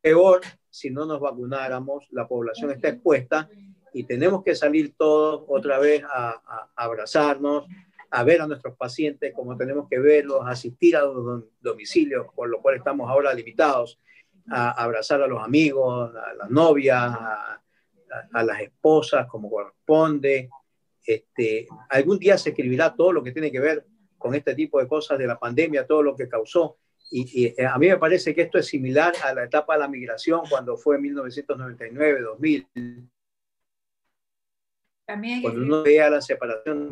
peor 0.03 0.40
si 0.69 0.90
no 0.90 1.07
nos 1.07 1.21
vacunáramos, 1.21 2.07
la 2.11 2.27
población 2.27 2.71
está 2.71 2.88
expuesta 2.88 3.49
y 3.93 4.05
tenemos 4.05 4.43
que 4.43 4.55
salir 4.55 4.95
todos 4.97 5.45
otra 5.49 5.79
vez 5.79 6.03
a, 6.05 6.71
abrazarnos, 6.77 7.66
a 8.11 8.25
ver 8.25 8.40
a 8.40 8.47
nuestros 8.47 8.77
pacientes 8.77 9.33
como 9.35 9.57
tenemos 9.57 9.88
que 9.88 9.99
verlos, 9.99 10.43
asistir 10.47 10.97
a 10.97 11.03
los 11.03 11.45
domicilios, 11.61 12.27
por 12.35 12.49
lo 12.49 12.61
cual 12.61 12.77
estamos 12.77 13.09
ahora 13.09 13.35
limitados, 13.35 13.99
a 14.49 14.71
abrazar 14.71 15.23
a 15.23 15.27
los 15.27 15.43
amigos, 15.43 16.11
a 16.16 16.35
las 16.35 16.51
novias, 16.51 16.99
a, 17.01 17.61
a, 18.33 18.42
las 18.42 18.61
esposas 18.61 19.27
como 19.27 19.51
corresponde. 19.51 20.49
Este, 21.05 21.66
algún 21.88 22.18
día 22.18 22.37
se 22.37 22.51
escribirá 22.51 22.94
todo 22.94 23.12
lo 23.12 23.23
que 23.23 23.33
tiene 23.33 23.51
que 23.51 23.61
ver 23.61 23.87
con 24.18 24.35
este 24.35 24.55
tipo 24.55 24.79
de 24.79 24.87
cosas 24.87 25.18
de 25.18 25.27
la 25.27 25.38
pandemia, 25.38 25.87
todo 25.87 26.03
lo 26.03 26.14
que 26.16 26.29
causó. 26.29 26.79
Y, 27.11 27.46
eh, 27.46 27.66
a 27.66 27.77
mí 27.79 27.88
me 27.88 27.96
parece 27.96 28.35
que 28.35 28.42
esto 28.42 28.59
es 28.59 28.66
similar 28.66 29.14
a 29.25 29.35
la 29.35 29.44
etapa 29.44 29.75
de 29.75 29.81
la 29.81 29.88
migración 29.88 30.42
cuando 30.49 30.77
fue 30.77 30.96
en 30.96 31.03
1999, 31.03 32.20
2000. 32.20 32.66
También 35.07 35.42
cuando 35.42 35.62
uno 35.62 35.83
vea 35.83 36.09
la 36.09 36.20
separación, 36.20 36.88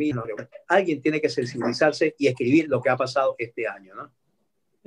alguien 0.66 1.00
tiene 1.00 1.20
que 1.20 1.28
sensibilizarse 1.28 2.16
y 2.18 2.26
escribir 2.26 2.68
lo 2.68 2.82
que 2.82 2.90
ha 2.90 2.96
pasado 2.96 3.36
este 3.38 3.68
año, 3.68 3.94
¿no? 3.94 4.10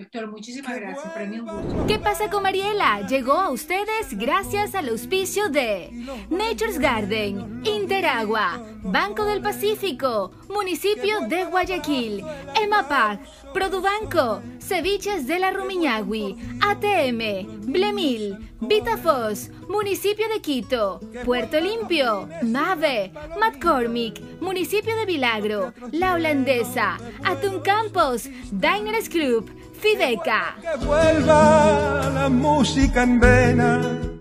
Doctor, 0.02 0.32
muchísimas 0.32 0.76
gracias. 0.80 1.14
Para 1.14 1.26
mí 1.28 1.40
un 1.40 1.46
gusto. 1.46 1.86
¿Qué 1.86 2.00
pasa 2.00 2.28
con 2.32 2.42
Mariela? 2.42 3.06
Llegó 3.08 3.34
a 3.34 3.52
ustedes 3.52 4.18
gracias 4.18 4.74
al 4.74 4.90
auspicio 4.90 5.50
de 5.50 5.92
Nature's 6.32 6.80
Garden, 6.80 7.62
Interagua, 7.64 8.66
Banco 8.82 9.26
del 9.26 9.44
Pacífico, 9.44 10.32
Municipio 10.50 11.22
de 11.28 11.46
Guayaquil, 11.46 12.26
EMAPAC, 12.60 13.20
Produbanco, 13.54 14.42
Ceviches 14.60 15.28
de 15.28 15.38
la 15.38 15.52
Rumiñahui, 15.52 16.36
ATM, 16.62 17.72
Blemil, 17.72 18.52
Vitafos, 18.62 19.52
Municipio 19.70 20.28
de 20.30 20.42
Quito, 20.42 21.00
Puerto 21.26 21.60
Limpio, 21.60 22.28
Mave, 22.42 23.12
McCormick, 23.40 24.20
Municipio 24.42 24.96
de 24.96 25.06
Vilagro, 25.06 25.74
La 25.92 26.14
Holandesa, 26.14 26.98
Atún 27.24 27.60
Campos, 27.62 28.30
Diners 28.52 29.10
Group, 29.10 29.61
Fideca. 29.82 30.56
Que 30.62 30.86
vuelva 30.86 32.10
la 32.14 32.30
música 32.30 33.04
en 33.04 33.20
vena 33.20 34.12